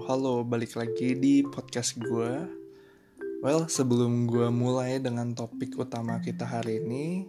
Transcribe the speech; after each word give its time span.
halo, 0.00 0.48
balik 0.48 0.80
lagi 0.80 1.12
di 1.12 1.44
podcast 1.44 2.00
gue. 2.00 2.32
Well, 3.44 3.68
sebelum 3.68 4.24
gue 4.24 4.48
mulai 4.48 4.96
dengan 4.96 5.36
topik 5.36 5.76
utama 5.76 6.16
kita 6.24 6.48
hari 6.48 6.80
ini, 6.80 7.28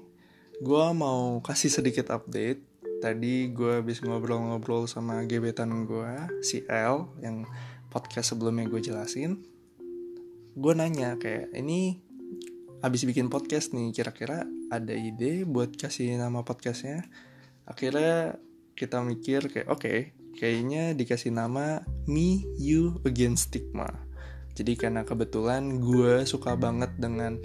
gue 0.63 0.85
mau 0.95 1.43
kasih 1.43 1.67
sedikit 1.67 2.15
update. 2.15 2.63
Tadi 3.03 3.51
gue 3.51 3.83
habis 3.83 3.99
ngobrol-ngobrol 3.99 4.87
sama 4.87 5.19
gebetan 5.27 5.83
gue, 5.83 6.39
si 6.47 6.63
L, 6.71 7.11
yang 7.19 7.43
podcast 7.91 8.31
sebelumnya 8.31 8.71
gue 8.71 8.79
jelasin. 8.79 9.43
Gue 10.55 10.71
nanya 10.71 11.19
kayak, 11.19 11.51
ini 11.51 11.99
habis 12.79 13.03
bikin 13.03 13.27
podcast 13.27 13.75
nih, 13.75 13.91
kira-kira 13.91 14.47
ada 14.71 14.95
ide 14.95 15.43
buat 15.43 15.75
kasih 15.75 16.15
nama 16.15 16.39
podcastnya? 16.47 17.03
Akhirnya 17.67 18.39
kita 18.79 19.03
mikir 19.03 19.51
kayak, 19.51 19.67
oke, 19.67 19.83
okay, 19.83 19.99
kayaknya 20.35 20.95
dikasih 20.95 21.35
nama 21.35 21.83
Me 22.11 22.43
You 22.59 22.99
Against 23.07 23.55
Stigma. 23.55 23.87
Jadi 24.51 24.75
karena 24.75 25.07
kebetulan 25.07 25.79
gue 25.79 26.27
suka 26.27 26.59
banget 26.59 26.91
dengan 26.99 27.39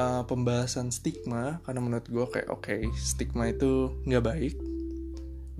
uh, 0.00 0.24
pembahasan 0.24 0.88
stigma 0.88 1.60
karena 1.68 1.80
menurut 1.84 2.08
gue 2.08 2.26
kayak 2.32 2.48
oke 2.48 2.64
okay, 2.64 2.88
stigma 2.96 3.52
itu 3.52 3.92
nggak 4.08 4.24
baik 4.24 4.56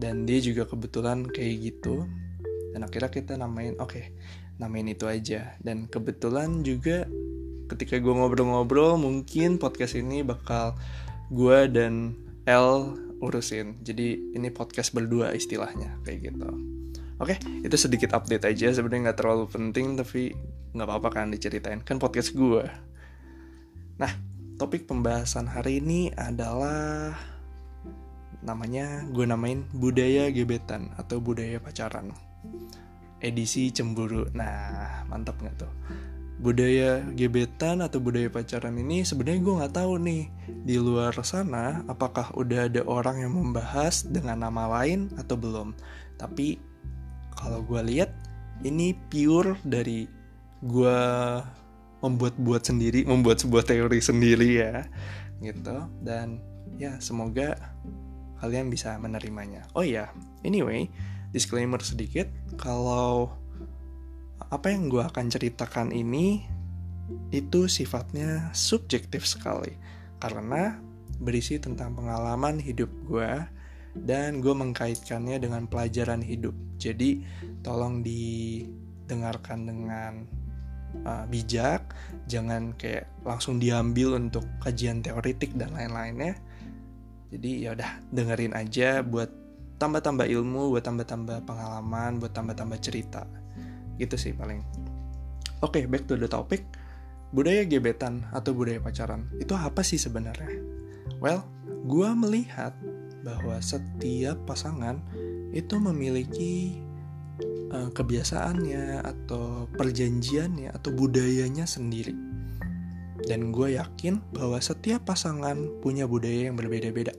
dan 0.01 0.25
dia 0.25 0.41
juga 0.41 0.65
kebetulan 0.65 1.29
kayak 1.29 1.71
gitu 1.71 2.09
dan 2.75 2.81
akhirnya 2.83 3.13
kita 3.13 3.33
namain 3.39 3.77
oke 3.79 3.93
okay, 3.93 4.17
namain 4.59 4.89
itu 4.89 5.07
aja 5.07 5.55
dan 5.63 5.87
kebetulan 5.87 6.65
juga 6.67 7.07
ketika 7.71 8.01
gue 8.01 8.15
ngobrol-ngobrol 8.17 8.99
mungkin 8.99 9.61
podcast 9.61 10.01
ini 10.01 10.25
bakal 10.25 10.75
gue 11.33 11.59
dan 11.71 12.17
L 12.45 13.01
urusin. 13.25 13.81
Jadi 13.81 14.37
ini 14.37 14.53
podcast 14.53 14.93
berdua 14.93 15.33
istilahnya 15.33 15.97
kayak 16.05 16.29
gitu. 16.33 16.49
Oke, 17.23 17.39
itu 17.63 17.77
sedikit 17.79 18.11
update 18.15 18.45
aja. 18.51 18.75
Sebenarnya 18.75 19.11
nggak 19.11 19.19
terlalu 19.23 19.45
penting 19.47 19.95
tapi 19.95 20.35
nggak 20.75 20.87
apa-apa 20.89 21.09
kan 21.23 21.31
diceritain. 21.31 21.81
Kan 21.87 22.03
podcast 22.03 22.35
gue. 22.35 22.67
Nah, 24.03 24.13
topik 24.59 24.91
pembahasan 24.91 25.47
hari 25.47 25.79
ini 25.79 26.11
adalah 26.15 27.15
namanya 28.43 29.07
gue 29.09 29.25
namain 29.25 29.63
budaya 29.73 30.29
gebetan 30.35 30.91
atau 30.99 31.23
budaya 31.23 31.63
pacaran. 31.63 32.11
Edisi 33.23 33.71
cemburu. 33.71 34.27
Nah, 34.35 35.07
mantap 35.07 35.39
nggak 35.39 35.57
tuh? 35.57 35.73
budaya 36.35 36.99
gebetan 37.15 37.79
atau 37.79 38.03
budaya 38.03 38.27
pacaran 38.27 38.75
ini 38.75 39.07
sebenarnya 39.07 39.41
gue 39.41 39.55
nggak 39.63 39.75
tahu 39.79 39.93
nih 40.03 40.23
di 40.67 40.77
luar 40.83 41.15
sana 41.23 41.87
apakah 41.87 42.35
udah 42.35 42.67
ada 42.67 42.83
orang 42.91 43.23
yang 43.23 43.39
membahas 43.39 44.03
dengan 44.03 44.43
nama 44.43 44.67
lain 44.67 45.15
atau 45.15 45.39
belum 45.39 45.79
tapi 46.19 46.59
kalau 47.45 47.61
gue 47.61 47.81
lihat 47.93 48.09
ini 48.65 48.97
pure 49.13 49.61
dari 49.69 50.09
gue 50.65 51.01
membuat-buat 52.01 52.65
sendiri 52.65 53.05
membuat 53.05 53.45
sebuah 53.45 53.69
teori 53.69 54.01
sendiri 54.01 54.65
ya 54.65 54.89
gitu. 55.45 55.85
Dan 56.01 56.41
ya 56.81 56.97
semoga 57.05 57.53
kalian 58.41 58.73
bisa 58.73 58.97
menerimanya. 58.97 59.69
Oh 59.77 59.85
ya 59.85 60.09
anyway 60.41 60.89
disclaimer 61.37 61.85
sedikit. 61.85 62.33
Kalau 62.57 63.29
apa 64.49 64.73
yang 64.73 64.89
gue 64.89 65.05
akan 65.05 65.29
ceritakan 65.29 65.93
ini 65.93 66.49
itu 67.29 67.69
sifatnya 67.69 68.49
subjektif 68.57 69.29
sekali. 69.29 69.77
Karena 70.17 70.81
berisi 71.21 71.61
tentang 71.61 71.93
pengalaman 71.93 72.57
hidup 72.57 72.89
gue 73.05 73.33
dan 73.95 74.43
gue 74.43 74.51
mengkaitkannya 74.51 75.39
dengan 75.39 75.71
pelajaran 75.71 76.19
hidup. 76.19 76.55
Jadi 76.83 77.23
tolong 77.63 78.03
didengarkan 78.03 79.71
dengan 79.71 80.13
uh, 81.07 81.25
bijak, 81.31 81.95
jangan 82.27 82.75
kayak 82.75 83.07
langsung 83.23 83.63
diambil 83.63 84.19
untuk 84.19 84.43
kajian 84.59 85.01
teoritik 85.01 85.55
dan 85.55 85.71
lain-lainnya. 85.75 86.35
Jadi 87.31 87.67
ya 87.67 87.75
udah 87.75 87.91
dengerin 88.11 88.55
aja 88.55 89.03
buat 89.03 89.31
tambah-tambah 89.79 90.27
ilmu, 90.27 90.75
buat 90.75 90.85
tambah-tambah 90.87 91.47
pengalaman, 91.47 92.23
buat 92.23 92.35
tambah-tambah 92.35 92.79
cerita. 92.83 93.27
Gitu 93.99 94.15
sih 94.19 94.35
paling. 94.35 94.63
Oke 95.63 95.83
okay, 95.83 95.85
back 95.87 96.07
to 96.11 96.19
the 96.19 96.27
topic. 96.27 96.67
Budaya 97.35 97.67
gebetan 97.67 98.23
atau 98.31 98.55
budaya 98.55 98.79
pacaran 98.79 99.27
itu 99.43 99.59
apa 99.59 99.83
sih 99.83 99.99
sebenarnya? 99.99 100.55
Well 101.19 101.43
gue 101.85 102.11
melihat 102.15 102.73
bahwa 103.25 103.57
setiap 103.65 104.37
pasangan 104.45 105.01
itu 105.57 105.81
memiliki 105.81 106.77
uh, 107.73 107.89
kebiasaannya 107.89 109.01
atau 109.01 109.65
perjanjiannya 109.73 110.69
atau 110.77 110.91
budayanya 110.93 111.65
sendiri. 111.65 112.13
Dan 113.25 113.57
gue 113.57 113.81
yakin 113.81 114.21
bahwa 114.37 114.61
setiap 114.61 115.09
pasangan 115.09 115.57
punya 115.81 116.05
budaya 116.05 116.53
yang 116.53 116.61
berbeda-beda. 116.61 117.17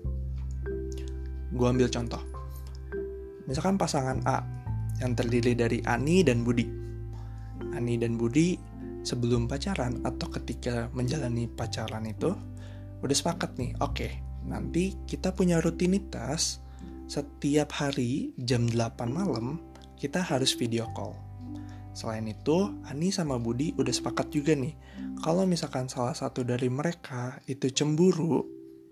Gue 1.50 1.66
ambil 1.66 1.90
contoh. 1.90 2.22
Misalkan 3.50 3.82
pasangan 3.82 4.22
A 4.30 4.46
yang 5.02 5.18
terdiri 5.18 5.58
dari 5.58 5.82
Ani 5.90 6.22
dan 6.22 6.46
Budi. 6.46 6.70
Ani 7.74 7.98
dan 7.98 8.22
Budi 8.22 8.54
sebelum 9.02 9.50
pacaran 9.50 10.06
atau 10.06 10.30
ketika 10.30 10.94
menjalani 10.94 11.50
pacaran 11.50 12.06
itu 12.06 12.38
udah 13.02 13.16
sepakat 13.16 13.54
nih, 13.58 13.72
oke, 13.82 13.94
okay, 13.94 14.12
nanti 14.46 14.96
kita 15.10 15.34
punya 15.34 15.62
rutinitas 15.62 16.62
setiap 17.06 17.70
hari 17.78 18.34
jam 18.40 18.66
8 18.66 19.06
malam 19.10 19.62
kita 19.98 20.22
harus 20.22 20.54
video 20.58 20.90
call. 20.94 21.14
Selain 21.96 22.28
itu, 22.28 22.76
Ani 22.92 23.08
sama 23.08 23.40
Budi 23.40 23.72
udah 23.80 23.94
sepakat 23.94 24.28
juga 24.28 24.52
nih, 24.52 24.76
kalau 25.24 25.48
misalkan 25.48 25.88
salah 25.88 26.12
satu 26.12 26.44
dari 26.44 26.68
mereka 26.68 27.40
itu 27.48 27.72
cemburu 27.72 28.44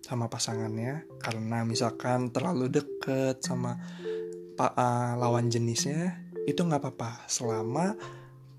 sama 0.03 0.27
pasangannya 0.27 1.07
karena 1.19 1.63
misalkan 1.63 2.31
terlalu 2.31 2.67
deket 2.67 3.39
sama 3.39 3.79
uh, 4.59 5.15
lawan 5.15 5.47
jenisnya 5.47 6.19
itu 6.43 6.59
nggak 6.59 6.83
apa-apa 6.83 7.23
selama 7.31 7.95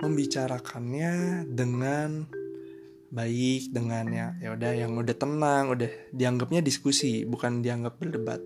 membicarakannya 0.00 1.44
dengan 1.52 2.24
baik 3.14 3.70
dengan 3.70 4.10
ya 4.10 4.26
ya 4.42 4.58
udah 4.58 4.72
yang 4.74 4.98
udah 4.98 5.14
tenang 5.14 5.70
udah 5.70 5.86
dianggapnya 6.10 6.58
diskusi 6.60 7.22
bukan 7.22 7.62
dianggap 7.62 7.94
berdebat. 8.02 8.42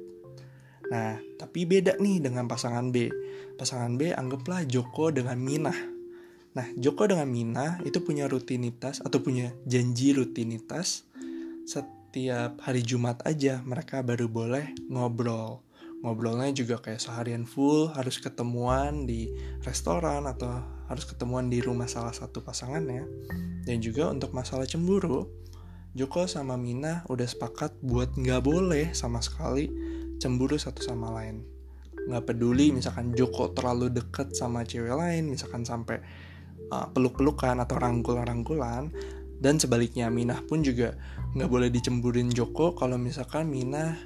Nah 0.92 1.16
tapi 1.40 1.64
beda 1.64 1.96
nih 1.96 2.20
dengan 2.20 2.44
pasangan 2.44 2.92
B. 2.92 3.08
Pasangan 3.56 3.96
B 3.96 4.12
anggaplah 4.12 4.68
Joko 4.68 5.08
dengan 5.08 5.40
Minah. 5.40 5.78
Nah 6.52 6.68
Joko 6.76 7.08
dengan 7.08 7.32
Minah 7.32 7.80
itu 7.88 8.04
punya 8.04 8.28
rutinitas 8.28 9.00
atau 9.00 9.24
punya 9.24 9.56
janji 9.64 10.12
rutinitas 10.12 11.08
setiap 11.64 12.60
hari 12.60 12.84
Jumat 12.84 13.24
aja 13.24 13.64
mereka 13.64 14.04
baru 14.04 14.28
boleh 14.28 14.76
ngobrol 14.92 15.67
ngobrolnya 16.02 16.54
juga 16.54 16.78
kayak 16.78 17.02
seharian 17.02 17.42
full 17.42 17.90
harus 17.90 18.22
ketemuan 18.22 19.06
di 19.06 19.34
restoran 19.66 20.30
atau 20.30 20.62
harus 20.86 21.04
ketemuan 21.04 21.50
di 21.50 21.58
rumah 21.60 21.90
salah 21.90 22.14
satu 22.14 22.40
pasangannya. 22.40 23.04
Dan 23.66 23.84
juga 23.84 24.08
untuk 24.08 24.32
masalah 24.32 24.64
cemburu 24.64 25.28
Joko 25.96 26.30
sama 26.30 26.54
Mina 26.54 27.02
udah 27.10 27.26
sepakat 27.26 27.74
buat 27.82 28.14
nggak 28.14 28.44
boleh 28.44 28.94
sama 28.94 29.18
sekali 29.18 29.66
cemburu 30.22 30.54
satu 30.54 30.84
sama 30.84 31.10
lain. 31.10 31.42
Nggak 32.06 32.24
peduli 32.28 32.70
misalkan 32.70 33.16
Joko 33.18 33.50
terlalu 33.50 33.90
deket 33.90 34.36
sama 34.36 34.62
cewek 34.62 34.94
lain 34.94 35.26
misalkan 35.26 35.66
sampai 35.66 35.98
uh, 36.70 36.86
peluk-pelukan 36.94 37.58
atau 37.58 37.76
rangkul-rangkulan. 37.80 38.94
Dan 39.38 39.58
sebaliknya 39.58 40.10
Minah 40.10 40.42
pun 40.46 40.62
juga 40.62 40.98
nggak 41.34 41.50
boleh 41.50 41.68
dicemburin 41.70 42.30
Joko 42.30 42.74
kalau 42.78 42.94
misalkan 42.94 43.50
Minah 43.50 43.98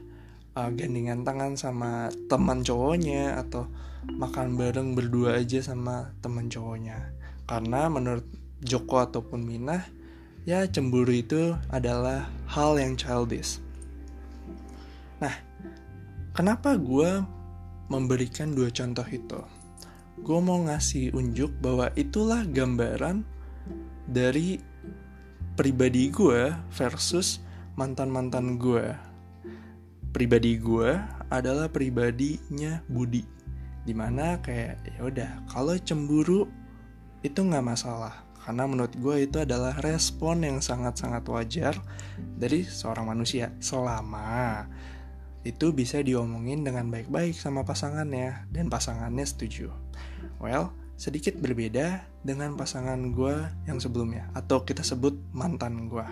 uh, 0.57 0.71
gandengan 0.73 1.25
tangan 1.25 1.53
sama 1.57 2.13
teman 2.29 2.61
cowoknya 2.61 3.41
atau 3.41 3.69
makan 4.09 4.59
bareng 4.59 4.99
berdua 4.99 5.41
aja 5.41 5.63
sama 5.63 6.13
teman 6.21 6.51
cowoknya. 6.51 7.15
Karena 7.47 7.89
menurut 7.89 8.27
Joko 8.63 9.03
ataupun 9.03 9.43
Minah 9.43 9.83
ya 10.47 10.67
cemburu 10.67 11.11
itu 11.11 11.55
adalah 11.71 12.31
hal 12.51 12.79
yang 12.79 12.95
childish. 12.99 13.59
Nah 15.23 15.35
kenapa 16.35 16.75
gue 16.79 17.23
memberikan 17.91 18.55
dua 18.55 18.71
contoh 18.71 19.07
itu? 19.07 19.41
Gue 20.23 20.39
mau 20.39 20.63
ngasih 20.63 21.11
unjuk 21.17 21.51
bahwa 21.59 21.91
itulah 21.99 22.47
gambaran 22.47 23.27
dari 24.07 24.61
pribadi 25.59 26.11
gue 26.11 26.55
versus 26.75 27.43
mantan-mantan 27.75 28.61
gue 28.61 29.12
pribadi 30.13 30.61
gue 30.61 30.93
adalah 31.33 31.73
pribadinya 31.73 32.85
Budi. 32.87 33.25
Di 33.83 33.97
mana 33.97 34.39
kayak 34.39 34.85
ya 34.87 35.01
udah 35.03 35.31
kalau 35.51 35.75
cemburu 35.81 36.47
itu 37.25 37.41
nggak 37.41 37.65
masalah. 37.65 38.23
Karena 38.43 38.67
menurut 38.67 38.95
gue 38.99 39.27
itu 39.27 39.39
adalah 39.41 39.75
respon 39.81 40.45
yang 40.45 40.59
sangat-sangat 40.61 41.25
wajar 41.31 41.75
dari 42.37 42.63
seorang 42.63 43.09
manusia. 43.09 43.55
Selama 43.59 44.67
itu 45.43 45.75
bisa 45.75 45.99
diomongin 45.99 46.63
dengan 46.63 46.87
baik-baik 46.93 47.35
sama 47.35 47.67
pasangannya 47.67 48.47
dan 48.53 48.71
pasangannya 48.71 49.27
setuju. 49.27 49.75
Well, 50.39 50.75
sedikit 50.99 51.39
berbeda 51.39 52.07
dengan 52.23 52.55
pasangan 52.55 53.11
gue 53.11 53.35
yang 53.67 53.83
sebelumnya 53.83 54.31
atau 54.39 54.63
kita 54.63 54.87
sebut 54.87 55.19
mantan 55.35 55.91
gue 55.91 56.07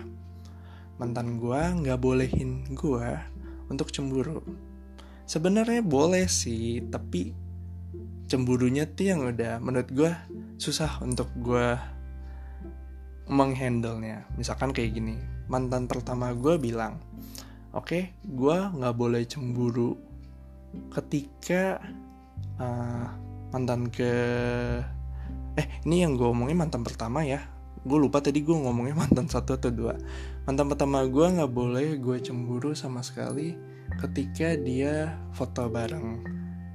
mantan 1.01 1.41
gue 1.41 1.57
nggak 1.57 1.97
bolehin 1.97 2.61
gue 2.77 3.09
untuk 3.71 3.87
cemburu. 3.95 4.43
Sebenarnya 5.23 5.79
boleh 5.79 6.27
sih 6.27 6.83
tapi 6.91 7.31
cemburunya 8.27 8.87
tuh 8.87 9.05
yang 9.07 9.27
udah 9.27 9.59
menurut 9.59 9.89
gue 9.91 10.11
susah 10.55 11.03
untuk 11.03 11.27
gue 11.39 11.75
menghandle 13.27 13.99
nya 13.99 14.23
misalkan 14.39 14.71
kayak 14.71 14.95
gini 14.95 15.19
mantan 15.51 15.83
pertama 15.87 16.31
gue 16.31 16.55
bilang 16.55 16.95
oke 17.75 17.91
okay, 17.91 18.15
gue 18.23 18.57
nggak 18.71 18.95
boleh 18.95 19.27
cemburu 19.27 19.99
ketika 20.95 21.83
uh, 22.55 23.07
mantan 23.51 23.91
ke 23.91 24.11
eh 25.59 25.67
ini 25.83 26.07
yang 26.07 26.15
gue 26.15 26.27
omongin 26.31 26.55
mantan 26.55 26.87
pertama 26.87 27.27
ya 27.27 27.43
gue 27.81 27.97
lupa 27.97 28.21
tadi 28.21 28.45
gue 28.45 28.53
ngomongnya 28.53 28.95
mantan 29.05 29.25
satu 29.25 29.57
atau 29.57 29.71
dua. 29.73 29.97
Mantan 30.45 30.69
pertama 30.69 31.05
gue 31.05 31.25
nggak 31.25 31.51
boleh 31.51 31.97
gue 31.97 32.17
cemburu 32.21 32.77
sama 32.77 33.01
sekali 33.01 33.57
ketika 33.99 34.55
dia 34.55 35.19
foto 35.35 35.67
bareng 35.67 36.23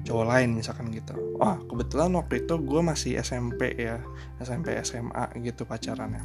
cowok 0.07 0.27
lain 0.27 0.55
misalkan 0.55 0.91
gitu. 0.95 1.19
Wah 1.39 1.59
kebetulan 1.67 2.15
waktu 2.15 2.47
itu 2.47 2.55
gue 2.63 2.81
masih 2.83 3.19
SMP 3.19 3.75
ya 3.75 3.99
SMP 4.39 4.75
SMA 4.83 5.35
gitu 5.43 5.67
pacarannya. 5.67 6.23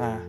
Nah 0.00 0.20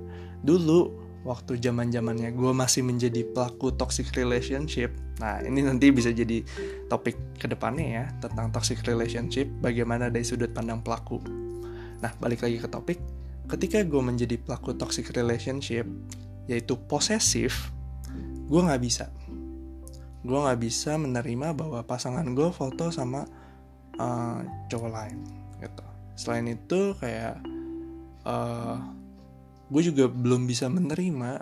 dulu 0.44 0.92
waktu 1.26 1.58
zaman 1.58 1.90
zamannya 1.90 2.36
gue 2.38 2.52
masih 2.54 2.86
menjadi 2.86 3.24
pelaku 3.32 3.74
toxic 3.74 4.12
relationship. 4.14 4.94
Nah 5.18 5.40
ini 5.42 5.64
nanti 5.64 5.90
bisa 5.90 6.12
jadi 6.12 6.44
topik 6.92 7.40
ke 7.40 7.48
depannya 7.48 7.88
ya 7.88 8.06
tentang 8.22 8.52
toxic 8.52 8.84
relationship 8.84 9.48
bagaimana 9.64 10.12
dari 10.12 10.28
sudut 10.28 10.52
pandang 10.52 10.84
pelaku. 10.84 11.24
Nah 12.04 12.12
balik 12.20 12.44
lagi 12.44 12.60
ke 12.60 12.68
topik 12.68 13.00
ketika 13.46 13.86
gue 13.86 14.02
menjadi 14.02 14.36
pelaku 14.42 14.74
toxic 14.74 15.14
relationship 15.14 15.86
yaitu 16.50 16.78
posesif 16.90 17.74
gue 18.46 18.62
nggak 18.62 18.82
bisa. 18.82 19.10
Gue 20.26 20.38
nggak 20.42 20.62
bisa 20.62 20.98
menerima 20.98 21.54
bahwa 21.54 21.82
pasangan 21.86 22.26
gue 22.34 22.50
foto 22.54 22.90
sama 22.90 23.26
uh, 23.98 24.40
cowok 24.70 24.90
lain 24.90 25.20
gitu. 25.62 25.86
Selain 26.18 26.46
itu 26.50 26.96
kayak 26.98 27.42
uh, 28.26 28.30
eh, 28.30 28.78
gue 29.70 29.82
juga 29.82 30.06
belum 30.10 30.46
bisa 30.46 30.70
menerima 30.70 31.42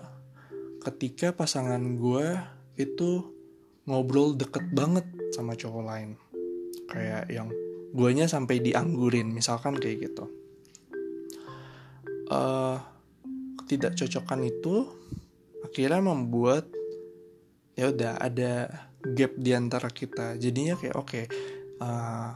ketika 0.83 1.31
pasangan 1.35 1.79
gue 1.95 2.27
itu 2.79 3.31
ngobrol 3.87 4.35
deket 4.35 4.63
banget 4.71 5.07
sama 5.35 5.55
cowok 5.55 5.83
lain. 5.83 6.09
Kayak 6.87 7.27
yang 7.31 7.51
guanya 7.93 8.25
sampai 8.27 8.59
dianggurin 8.59 9.29
misalkan 9.31 9.77
kayak 9.77 10.11
gitu 10.11 10.42
uh, 12.33 12.77
ketidakcocokan 13.63 14.41
itu 14.43 14.89
akhirnya 15.63 16.01
membuat 16.01 16.67
ya 17.77 17.89
udah 17.93 18.19
ada 18.19 18.69
gap 19.13 19.33
di 19.37 19.51
antara 19.53 19.89
kita. 19.89 20.35
Jadinya 20.41 20.75
kayak 20.77 20.95
oke 20.97 21.07
okay, 21.07 21.25
uh, 21.81 21.85
eh, 21.85 22.29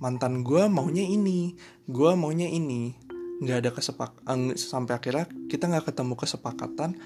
mantan 0.00 0.44
gue 0.44 0.66
maunya 0.68 1.04
ini 1.04 1.54
gue 1.84 2.10
maunya 2.16 2.48
ini. 2.48 2.96
Nggak 3.44 3.58
ada 3.60 3.70
kesepak 3.74 4.10
uh, 4.24 4.54
sampai 4.56 4.94
akhirnya 4.96 5.26
kita 5.50 5.68
nggak 5.68 5.92
ketemu 5.92 6.14
kesepakatan 6.16 6.96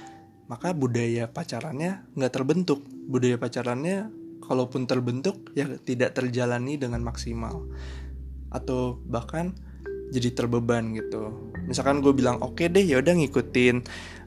maka 0.48 0.72
budaya 0.72 1.28
pacarannya 1.28 2.06
nggak 2.16 2.32
terbentuk. 2.32 2.80
Budaya 3.08 3.36
pacarannya 3.36 4.08
kalaupun 4.44 4.88
terbentuk 4.88 5.52
ya 5.52 5.68
tidak 5.84 6.16
terjalani 6.16 6.80
dengan 6.80 7.04
maksimal. 7.04 7.68
Atau 8.48 9.04
bahkan 9.04 9.52
jadi 10.08 10.32
terbeban 10.32 10.96
gitu. 10.96 11.52
Misalkan 11.68 12.00
gue 12.00 12.12
bilang 12.16 12.40
oke 12.40 12.64
okay 12.64 12.66
deh 12.72 12.84
ya 12.84 13.00
udah 13.00 13.14
ngikutin 13.16 13.76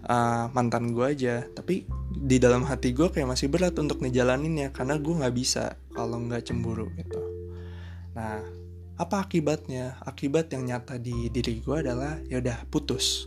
uh, 0.06 0.46
mantan 0.54 0.94
gue 0.94 1.06
aja. 1.06 1.46
Tapi 1.46 1.86
di 2.12 2.38
dalam 2.38 2.68
hati 2.68 2.94
gue 2.94 3.10
kayak 3.10 3.28
masih 3.30 3.50
berat 3.50 3.74
untuk 3.82 4.02
ngejalaninnya 4.02 4.70
karena 4.76 4.98
gue 5.02 5.14
nggak 5.14 5.36
bisa 5.36 5.76
kalau 5.94 6.22
nggak 6.22 6.46
cemburu 6.46 6.90
gitu. 6.98 7.22
Nah 8.14 8.42
apa 9.02 9.26
akibatnya? 9.26 9.98
Akibat 10.06 10.54
yang 10.54 10.70
nyata 10.70 11.02
di 11.02 11.34
diri 11.34 11.58
gue 11.62 11.78
adalah 11.82 12.22
ya 12.30 12.38
udah 12.38 12.70
putus. 12.70 13.26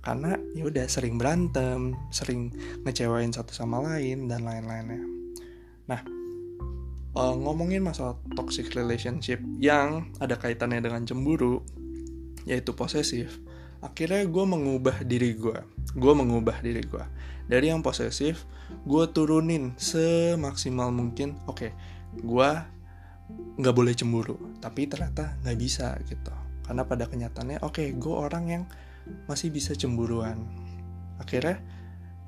Karena 0.00 0.32
ya 0.56 0.64
udah 0.64 0.88
sering 0.88 1.20
berantem 1.20 1.92
sering 2.08 2.48
ngecewain 2.88 3.36
satu 3.36 3.52
sama 3.52 3.84
lain 3.84 4.32
dan 4.32 4.48
lain-lainnya. 4.48 5.04
Nah 5.84 6.00
uh, 7.16 7.34
ngomongin 7.36 7.84
masalah 7.84 8.16
toxic 8.32 8.72
relationship 8.72 9.40
yang 9.58 10.08
ada 10.22 10.40
kaitannya 10.40 10.80
dengan 10.80 11.04
cemburu 11.04 11.60
yaitu 12.44 12.72
posesif. 12.76 13.40
Akhirnya 13.80 14.24
gue 14.28 14.44
mengubah 14.44 15.04
diri 15.04 15.32
gue 15.32 15.56
gue 15.90 16.12
mengubah 16.14 16.62
diri 16.62 16.84
gue 16.86 17.04
dari 17.50 17.66
yang 17.72 17.82
posesif 17.82 18.46
gue 18.86 19.04
turunin 19.10 19.74
semaksimal 19.74 20.94
mungkin 20.94 21.34
oke 21.50 21.66
okay, 21.66 21.70
gue 22.14 22.50
nggak 23.58 23.74
boleh 23.74 23.94
cemburu 23.96 24.38
tapi 24.62 24.86
ternyata 24.86 25.38
nggak 25.42 25.58
bisa 25.58 25.96
gitu. 26.06 26.32
Karena 26.62 26.86
pada 26.86 27.10
kenyataannya 27.10 27.66
oke 27.66 27.82
okay, 27.82 27.88
gue 27.98 28.14
orang 28.14 28.44
yang 28.46 28.64
masih 29.26 29.50
bisa 29.50 29.74
cemburuan. 29.74 30.46
Akhirnya 31.18 31.58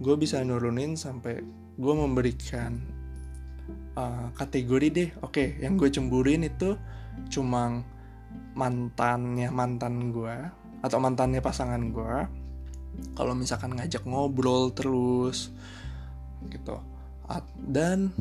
gue 0.02 0.14
bisa 0.18 0.42
nurunin 0.42 0.98
sampai 0.98 1.38
gue 1.78 1.94
memberikan 1.94 2.82
uh, 3.94 4.28
kategori 4.34 4.88
deh 4.90 5.10
oke 5.22 5.38
okay, 5.38 5.48
yang 5.62 5.78
gue 5.78 5.88
cemburuin 5.88 6.42
itu 6.42 6.74
cuma 7.30 7.86
mantannya 8.52 9.48
mantan 9.48 10.12
gue 10.12 10.36
atau 10.82 10.98
mantannya 10.98 11.40
pasangan 11.40 11.82
gue 11.94 12.16
kalau 13.16 13.32
misalkan 13.32 13.72
ngajak 13.76 14.04
ngobrol 14.04 14.74
terus 14.74 15.48
gitu. 16.50 16.76
Dan 17.56 18.12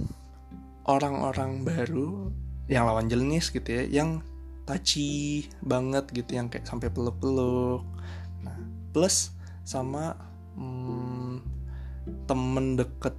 orang-orang 0.87 1.67
baru 1.67 2.31
yang 2.71 2.87
lawan 2.87 3.11
jenis 3.11 3.51
gitu 3.51 3.67
ya 3.67 3.83
yang 4.01 4.23
taci 4.63 5.43
banget 5.59 6.07
gitu 6.15 6.39
yang 6.39 6.47
kayak 6.47 6.63
sampai 6.63 6.87
peluk-peluk. 6.87 7.83
Nah 8.45 8.55
plus 8.95 9.35
sama 9.67 10.15
hmm, 10.55 11.43
temen 12.29 12.79
deket 12.79 13.15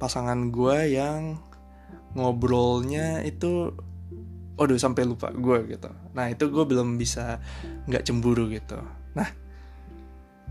pasangan 0.00 0.48
gue 0.48 0.96
yang 0.96 1.36
ngobrolnya 2.14 3.20
itu 3.26 3.74
Waduh 4.54 4.78
sampai 4.78 5.02
lupa 5.02 5.34
gue 5.34 5.66
gitu. 5.66 5.90
Nah 6.14 6.30
itu 6.30 6.46
gue 6.46 6.64
belum 6.64 6.94
bisa 6.94 7.42
nggak 7.90 8.06
cemburu 8.06 8.46
gitu. 8.54 8.78
Nah 9.18 9.28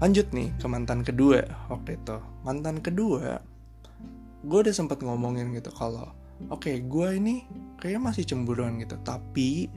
lanjut 0.03 0.27
nih 0.35 0.51
ke 0.59 0.67
mantan 0.67 1.07
kedua 1.07 1.47
waktu 1.71 1.95
itu. 1.95 2.17
Mantan 2.43 2.83
kedua, 2.83 3.39
gue 4.43 4.59
udah 4.59 4.75
sempat 4.75 4.99
ngomongin 4.99 5.55
gitu 5.55 5.71
kalau 5.71 6.11
oke 6.51 6.67
okay, 6.67 6.83
gue 6.83 7.07
ini 7.15 7.47
kayak 7.79 8.03
masih 8.03 8.27
cemburuan 8.27 8.75
gitu. 8.83 8.99
Tapi 8.99 9.71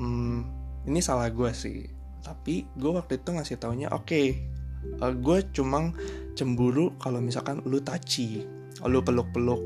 hmm, 0.00 0.38
ini 0.88 1.00
salah 1.04 1.28
gue 1.28 1.52
sih. 1.52 1.84
Tapi 2.24 2.64
gue 2.72 2.90
waktu 2.90 3.20
itu 3.20 3.28
ngasih 3.36 3.60
taunya 3.60 3.92
oke 3.92 4.08
okay, 4.08 4.26
uh, 5.04 5.12
gue 5.12 5.44
cuma 5.52 5.92
cemburu 6.32 6.96
kalau 6.96 7.20
misalkan 7.20 7.60
lu 7.68 7.84
taci, 7.84 8.48
lu 8.80 9.04
peluk-peluk 9.04 9.60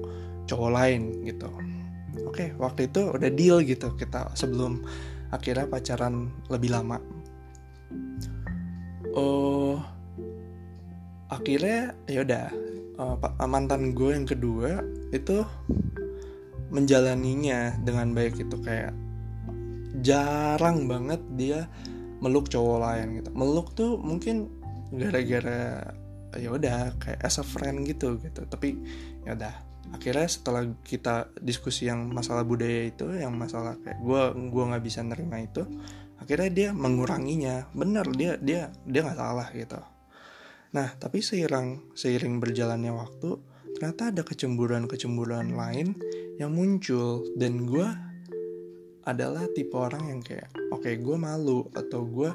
cowok 0.50 0.70
lain 0.74 1.22
gitu 1.22 1.46
oke 2.26 2.34
okay, 2.34 2.48
waktu 2.58 2.90
itu 2.90 3.10
udah 3.10 3.30
deal 3.30 3.58
gitu 3.62 3.94
kita 3.94 4.30
sebelum 4.34 4.82
akhirnya 5.30 5.66
pacaran 5.70 6.30
lebih 6.50 6.74
lama. 6.74 6.98
Oh 9.14 9.78
akhirnya 11.30 11.94
ya 12.10 12.26
udah 12.26 12.46
uh, 12.98 13.46
mantan 13.46 13.94
gue 13.94 14.10
yang 14.12 14.26
kedua 14.26 14.82
itu 15.14 15.46
menjalaninya 16.70 17.78
dengan 17.82 18.14
baik 18.14 18.38
itu 18.38 18.56
kayak 18.62 18.94
jarang 20.02 20.86
banget 20.86 21.18
dia 21.34 21.66
meluk 22.22 22.46
cowok 22.50 22.78
lain 22.78 23.06
gitu. 23.22 23.30
Meluk 23.34 23.72
tuh 23.74 23.98
mungkin 23.98 24.50
gara-gara 24.94 25.94
ya 26.38 26.48
udah 26.54 26.94
kayak 27.02 27.20
as 27.26 27.38
a 27.38 27.44
friend 27.46 27.86
gitu 27.86 28.18
gitu. 28.22 28.46
Tapi 28.46 28.78
ya 29.26 29.34
udah 29.34 29.54
akhirnya 29.90 30.26
setelah 30.30 30.62
kita 30.86 31.34
diskusi 31.42 31.90
yang 31.90 32.10
masalah 32.10 32.46
budaya 32.46 32.88
itu 32.88 33.10
yang 33.10 33.34
masalah 33.34 33.74
kayak 33.82 33.98
gue 33.98 34.22
gue 34.48 34.64
nggak 34.70 34.84
bisa 34.84 35.02
nerima 35.02 35.42
itu 35.42 35.66
akhirnya 36.20 36.50
dia 36.52 36.68
menguranginya. 36.70 37.66
Bener 37.74 38.06
dia 38.14 38.36
dia 38.38 38.70
dia 38.86 39.00
nggak 39.02 39.18
salah 39.18 39.48
gitu. 39.50 39.80
Nah 40.76 40.88
tapi 41.00 41.24
seiring 41.24 41.96
seiring 41.96 42.38
berjalannya 42.38 42.92
waktu 42.94 43.30
ternyata 43.74 44.12
ada 44.12 44.22
kecemburuan 44.22 44.84
kecemburuan 44.86 45.56
lain 45.56 45.96
yang 46.38 46.54
muncul. 46.54 47.24
Dan 47.34 47.66
gue 47.66 47.88
adalah 49.08 49.48
tipe 49.56 49.74
orang 49.74 50.12
yang 50.12 50.20
kayak 50.20 50.52
oke 50.70 50.84
okay, 50.84 51.00
gue 51.00 51.16
malu 51.16 51.66
atau 51.72 52.04
gue 52.04 52.30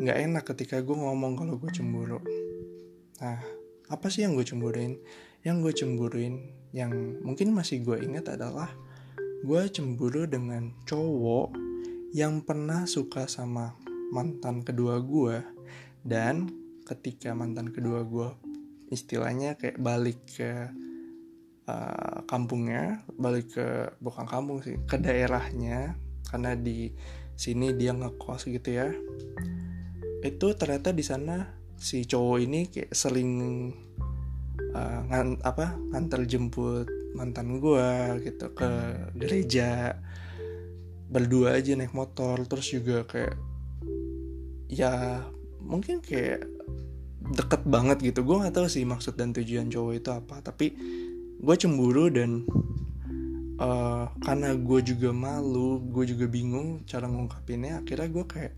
nggak 0.00 0.18
enak 0.30 0.44
ketika 0.54 0.80
gue 0.80 0.96
ngomong 0.96 1.36
kalau 1.36 1.58
gue 1.60 1.70
cemburu. 1.74 2.22
Nah 3.20 3.42
apa 3.90 4.06
sih 4.08 4.22
yang 4.24 4.38
gue 4.38 4.46
cemburuin? 4.46 4.96
Yang 5.42 5.56
gue 5.62 5.72
cemburuin 5.84 6.34
yang 6.76 6.92
mungkin 7.24 7.56
masih 7.56 7.80
gue 7.80 8.04
ingat 8.04 8.36
adalah 8.36 8.68
gue 9.40 9.62
cemburu 9.72 10.28
dengan 10.28 10.76
cowok 10.84 11.56
yang 12.12 12.44
pernah 12.44 12.84
suka 12.84 13.24
sama 13.24 13.72
mantan 14.12 14.60
kedua 14.60 15.00
gue 15.00 15.40
dan 16.04 16.52
ketika 16.84 17.32
mantan 17.32 17.72
kedua 17.72 18.04
gue 18.04 18.28
istilahnya 18.92 19.56
kayak 19.56 19.80
balik 19.80 20.20
ke 20.36 20.68
uh, 21.64 22.20
kampungnya 22.28 23.00
balik 23.16 23.56
ke 23.56 23.96
bukan 24.04 24.28
kampung 24.28 24.60
sih 24.60 24.76
ke 24.84 25.00
daerahnya 25.00 25.96
karena 26.28 26.52
di 26.54 26.92
sini 27.40 27.72
dia 27.72 27.96
ngekos 27.96 28.52
gitu 28.52 28.68
ya 28.68 28.92
itu 30.20 30.46
ternyata 30.52 30.92
di 30.92 31.04
sana 31.04 31.56
si 31.76 32.04
cowok 32.04 32.38
ini 32.40 32.60
kayak 32.68 32.92
sering 32.92 33.32
uh, 34.76 35.00
ngan, 35.08 35.40
apa 35.40 35.72
ngantar 35.92 36.28
jemput 36.28 36.88
mantan 37.16 37.56
gue 37.56 37.88
gitu 38.28 38.52
ke 38.52 38.70
gereja. 39.16 39.96
Berdua 41.08 41.56
aja 41.56 41.72
naik 41.72 41.96
motor 41.96 42.44
terus 42.44 42.68
juga 42.68 43.08
kayak 43.08 43.40
ya 44.68 45.24
mungkin 45.64 46.04
kayak 46.04 46.44
deket 47.32 47.62
banget 47.64 47.98
gitu. 48.04 48.20
Gue 48.22 48.44
nggak 48.44 48.54
tahu 48.54 48.68
sih 48.68 48.84
maksud 48.84 49.16
dan 49.16 49.32
tujuan 49.32 49.72
cowok 49.72 49.92
itu 49.96 50.10
apa 50.12 50.36
tapi 50.44 50.76
gue 51.36 51.54
cemburu 51.56 52.12
dan 52.12 52.44
uh, 53.60 54.12
karena 54.20 54.56
gue 54.56 54.80
juga 54.84 55.10
malu 55.12 55.80
gue 55.88 56.04
juga 56.08 56.26
bingung 56.28 56.84
cara 56.88 57.08
ngungkapinnya 57.08 57.84
akhirnya 57.84 58.08
gue 58.08 58.24
kayak 58.28 58.54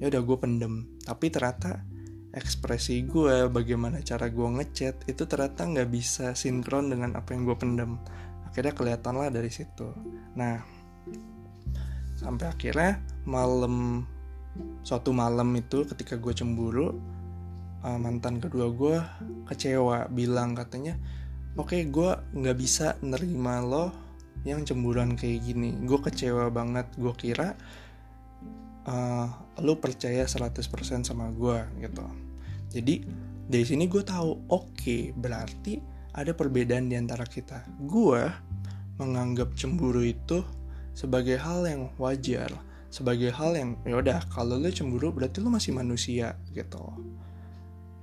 ya 0.00 0.08
udah 0.08 0.22
gue 0.24 0.36
pendem. 0.40 0.74
Tapi 1.04 1.26
ternyata 1.28 1.91
ekspresi 2.32 3.04
gue 3.04 3.48
bagaimana 3.52 4.00
cara 4.00 4.32
gue 4.32 4.48
ngechat 4.48 5.04
itu 5.04 5.22
ternyata 5.28 5.68
nggak 5.68 5.88
bisa 5.92 6.32
sinkron 6.32 6.88
dengan 6.88 7.12
apa 7.12 7.36
yang 7.36 7.44
gue 7.44 7.56
pendem 7.60 8.00
akhirnya 8.48 8.72
kelihatan 8.72 9.14
lah 9.20 9.28
dari 9.28 9.52
situ. 9.52 9.92
Nah 10.36 10.60
sampai 12.16 12.48
akhirnya 12.48 13.04
malam 13.28 14.08
suatu 14.80 15.12
malam 15.12 15.52
itu 15.56 15.84
ketika 15.88 16.16
gue 16.16 16.32
cemburu 16.32 16.96
uh, 17.84 17.98
mantan 18.00 18.40
kedua 18.40 18.68
gue 18.72 18.96
kecewa 19.48 20.08
bilang 20.12 20.52
katanya 20.52 20.96
oke 21.56 21.72
okay, 21.72 21.88
gue 21.88 22.16
nggak 22.36 22.56
bisa 22.56 22.96
nerima 23.04 23.60
lo 23.60 23.92
yang 24.48 24.64
cemburuan 24.64 25.20
kayak 25.20 25.44
gini. 25.44 25.76
Gue 25.84 26.00
kecewa 26.00 26.48
banget. 26.48 26.88
Gue 26.96 27.12
kira 27.14 27.54
uh, 28.88 29.28
lo 29.60 29.76
percaya 29.78 30.24
100% 30.24 30.64
sama 31.04 31.28
gue 31.30 31.60
gitu 31.84 32.21
jadi 32.72 33.04
dari 33.46 33.64
sini 33.68 33.84
gue 33.86 34.00
tahu 34.00 34.48
oke 34.48 34.72
okay, 34.72 35.12
berarti 35.12 35.78
ada 36.12 36.32
perbedaan 36.36 36.88
di 36.88 36.96
antara 36.96 37.24
kita. 37.24 37.64
Gue 37.84 38.24
menganggap 39.00 39.56
cemburu 39.56 40.04
itu 40.04 40.44
sebagai 40.92 41.40
hal 41.40 41.64
yang 41.64 41.88
wajar 41.96 42.52
sebagai 42.92 43.32
hal 43.32 43.56
yang 43.56 43.80
ya 43.88 44.04
udah 44.04 44.20
kalau 44.28 44.60
lu 44.60 44.68
cemburu 44.68 45.16
berarti 45.16 45.40
lu 45.40 45.48
masih 45.48 45.72
manusia 45.72 46.36
gitu. 46.52 46.92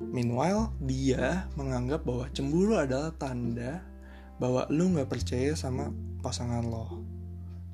Meanwhile 0.02 0.74
dia 0.82 1.46
menganggap 1.54 2.02
bahwa 2.02 2.26
cemburu 2.34 2.74
adalah 2.74 3.14
tanda 3.14 3.86
bahwa 4.42 4.66
lu 4.74 4.90
nggak 4.98 5.06
percaya 5.06 5.54
sama 5.54 5.94
pasangan 6.26 6.66
lo 6.66 7.06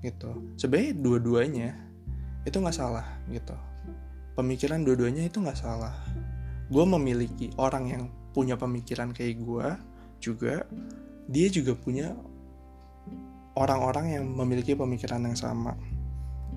gitu. 0.03 0.43
Sebenarnya 0.59 0.91
dua-duanya 0.99 1.69
itu 2.43 2.59
nggak 2.59 2.75
salah 2.75 3.07
gitu. 3.31 3.55
Pemikiran 4.35 4.83
dua-duanya 4.83 5.31
itu 5.31 5.39
nggak 5.39 5.55
salah 5.55 5.95
gue 6.69 6.85
memiliki 6.85 7.53
orang 7.61 7.85
yang 7.89 8.03
punya 8.33 8.59
pemikiran 8.59 9.13
kayak 9.15 9.41
gue 9.41 9.67
juga. 10.19 10.65
Dia 11.25 11.47
juga 11.49 11.73
punya 11.73 12.13
orang-orang 13.57 14.19
yang 14.19 14.25
memiliki 14.29 14.77
pemikiran 14.77 15.25
yang 15.25 15.37
sama 15.37 15.73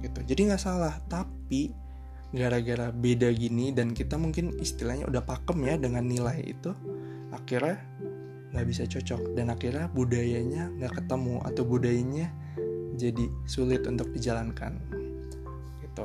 gitu. 0.03 0.21
Jadi 0.23 0.41
nggak 0.53 0.63
salah 0.63 0.95
tapi 1.09 1.73
gara-gara 2.29 2.93
beda 2.93 3.33
gini 3.33 3.73
dan 3.73 3.97
kita 3.97 4.21
mungkin 4.21 4.53
istilahnya 4.61 5.09
udah 5.09 5.25
pakem 5.25 5.65
ya 5.65 5.81
dengan 5.81 6.05
nilai 6.05 6.45
itu 6.45 6.77
akhirnya 7.33 7.81
nggak 8.53 8.67
bisa 8.69 8.85
cocok 8.85 9.33
dan 9.33 9.49
akhirnya 9.49 9.89
budayanya 9.93 10.69
nggak 10.77 10.93
ketemu 11.01 11.41
atau 11.49 11.63
budayanya 11.65 12.29
jadi 13.01 13.33
sulit 13.49 13.85
untuk 13.89 14.13
dijalankan 14.13 14.77
gitu 15.81 16.05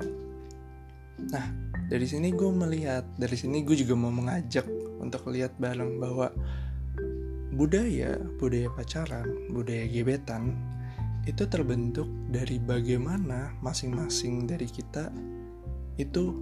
nah 1.30 1.46
dari 1.90 2.08
sini 2.10 2.34
gue 2.34 2.50
melihat 2.50 3.06
dari 3.20 3.38
sini 3.38 3.62
gue 3.62 3.78
juga 3.78 3.94
mau 3.94 4.10
mengajak 4.10 4.66
untuk 5.00 5.28
lihat 5.30 5.54
bareng 5.60 6.00
bahwa 6.00 6.32
budaya 7.54 8.18
budaya 8.42 8.72
pacaran 8.74 9.28
budaya 9.54 9.86
gebetan 9.86 10.58
itu 11.24 11.48
terbentuk 11.48 12.08
dari 12.28 12.60
bagaimana 12.60 13.56
masing-masing 13.64 14.44
dari 14.44 14.68
kita 14.68 15.08
itu 15.96 16.36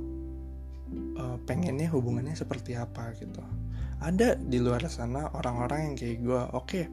uh, 1.20 1.38
pengennya 1.46 1.92
hubungannya 1.92 2.34
seperti 2.34 2.74
apa 2.74 3.14
gitu. 3.20 3.42
Ada 4.02 4.34
di 4.34 4.58
luar 4.58 4.82
sana 4.90 5.30
orang-orang 5.38 5.94
yang 5.94 5.96
kayak 6.00 6.18
gue, 6.26 6.42
oke, 6.42 6.66
okay, 6.66 6.86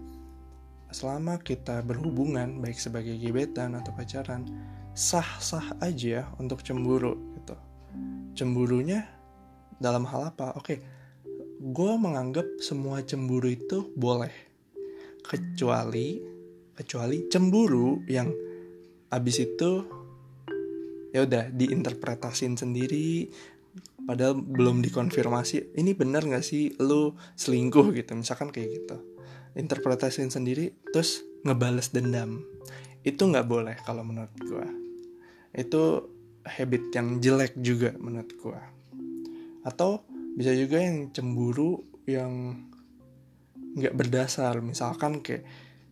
selama 0.92 1.40
kita 1.40 1.80
berhubungan 1.80 2.60
baik 2.60 2.76
sebagai 2.76 3.16
gebetan 3.16 3.72
atau 3.72 3.96
pacaran, 3.96 4.44
sah-sah 4.92 5.80
aja 5.80 6.28
untuk 6.36 6.60
cemburu. 6.60 7.16
Cemburunya 8.34 9.06
dalam 9.78 10.06
hal 10.06 10.34
apa? 10.34 10.54
Oke, 10.54 10.62
okay, 10.62 10.78
gue 11.58 11.92
menganggap 11.98 12.46
semua 12.62 13.02
cemburu 13.02 13.50
itu 13.50 13.90
boleh, 13.98 14.32
kecuali 15.26 16.22
kecuali 16.78 17.26
cemburu 17.26 18.06
yang 18.06 18.30
abis 19.10 19.36
itu 19.42 19.82
ya 21.10 21.26
udah 21.26 21.50
diinterpretasin 21.50 22.54
sendiri 22.54 23.26
padahal 24.06 24.38
belum 24.38 24.80
dikonfirmasi. 24.86 25.74
Ini 25.74 25.92
bener 25.98 26.24
nggak 26.24 26.44
sih? 26.46 26.72
Lu 26.78 27.18
selingkuh 27.34 27.90
gitu 27.92 28.14
misalkan 28.14 28.54
kayak 28.54 28.68
gitu. 28.78 28.96
Interpretasiin 29.58 30.30
sendiri 30.30 30.70
terus 30.94 31.26
ngebales 31.42 31.90
dendam. 31.90 32.46
Itu 33.02 33.26
nggak 33.26 33.46
boleh 33.50 33.76
kalau 33.82 34.06
menurut 34.06 34.32
gua. 34.46 34.68
Itu 35.50 36.14
habit 36.48 36.90
yang 36.96 37.20
jelek 37.20 37.54
juga 37.60 37.92
menurut 38.00 38.32
gua. 38.40 38.60
Atau 39.62 40.02
bisa 40.34 40.54
juga 40.54 40.80
yang 40.80 41.12
cemburu 41.12 41.82
yang 42.08 42.64
nggak 43.76 43.94
berdasar. 43.94 44.58
Misalkan 44.64 45.20
kayak 45.20 45.44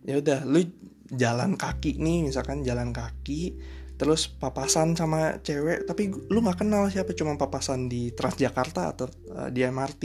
ya 0.07 0.23
udah 0.23 0.47
lu 0.47 0.65
jalan 1.13 1.55
kaki 1.55 2.03
nih 2.03 2.27
misalkan 2.27 2.67
jalan 2.67 2.91
kaki 2.91 3.55
terus 3.97 4.27
papasan 4.27 4.99
sama 4.99 5.39
cewek 5.41 5.87
tapi 5.87 6.11
lu 6.29 6.43
nggak 6.43 6.67
kenal 6.67 6.91
siapa 6.91 7.17
cuma 7.17 7.39
papasan 7.39 7.87
di 7.89 8.13
Transjakarta 8.13 8.93
atau 8.93 9.07
uh, 9.33 9.49
di 9.49 9.65
MRT 9.65 10.03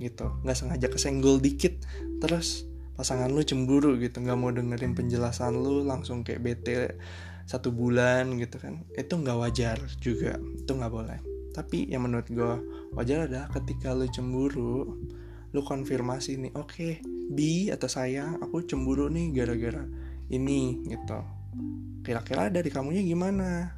gitu. 0.00 0.26
Nggak 0.44 0.56
sengaja 0.56 0.86
kesenggol 0.92 1.40
dikit 1.40 1.76
terus 2.20 2.68
pasangan 2.96 3.28
lu 3.28 3.42
cemburu 3.44 3.98
gitu. 4.00 4.22
Nggak 4.22 4.38
mau 4.38 4.50
dengerin 4.52 4.96
penjelasan 4.96 5.56
lu 5.56 5.84
langsung 5.84 6.24
kayak 6.24 6.40
bete 6.40 6.96
satu 7.46 7.70
bulan 7.70 8.34
gitu 8.36 8.58
kan. 8.58 8.82
Itu 8.98 9.22
nggak 9.22 9.38
wajar 9.38 9.78
juga. 10.02 10.36
Itu 10.58 10.74
nggak 10.74 10.92
boleh. 10.92 11.18
Tapi 11.54 11.88
yang 11.88 12.04
menurut 12.04 12.28
gue 12.28 12.52
wajar 12.92 13.30
adalah 13.30 13.48
ketika 13.54 13.96
lu 13.96 14.04
cemburu 14.12 14.98
lu 15.54 15.64
konfirmasi 15.64 16.36
nih 16.36 16.52
oke 16.52 16.68
okay, 16.68 16.92
bi 17.32 17.72
atau 17.72 17.88
sayang 17.88 18.36
aku 18.44 18.66
cemburu 18.68 19.08
nih 19.08 19.32
gara-gara 19.32 19.88
ini 20.28 20.84
gitu. 20.84 21.22
Kira-kira 22.04 22.52
dari 22.52 22.68
kamunya 22.68 23.00
gimana? 23.00 23.72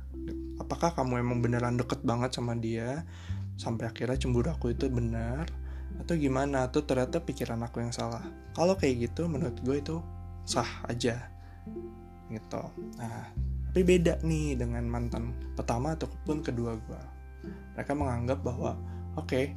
Apakah 0.59 0.91
kamu 0.97 1.23
emang 1.23 1.39
beneran 1.39 1.79
deket 1.79 2.03
banget 2.03 2.35
sama 2.35 2.59
dia 2.59 3.07
sampai 3.55 3.87
akhirnya 3.87 4.19
cemburu 4.19 4.51
aku 4.51 4.75
itu 4.75 4.91
benar 4.91 5.47
atau 6.03 6.19
gimana? 6.19 6.67
Atau 6.67 6.83
ternyata 6.83 7.23
pikiran 7.23 7.63
aku 7.63 7.79
yang 7.79 7.95
salah? 7.95 8.27
Kalau 8.59 8.75
kayak 8.75 9.13
gitu 9.13 9.31
menurut 9.31 9.55
gue 9.63 9.79
itu 9.79 10.03
sah 10.49 10.83
aja 10.91 11.31
gitu. 12.33 12.63
Nah 12.99 13.48
tapi 13.79 13.95
beda 13.95 14.19
nih 14.27 14.59
dengan 14.59 14.83
mantan 14.91 15.31
pertama 15.55 15.95
ataupun 15.95 16.43
kedua 16.43 16.75
gue 16.83 17.03
mereka 17.79 17.95
menganggap 17.95 18.43
bahwa 18.43 18.75
oke 19.15 19.31
okay, 19.31 19.55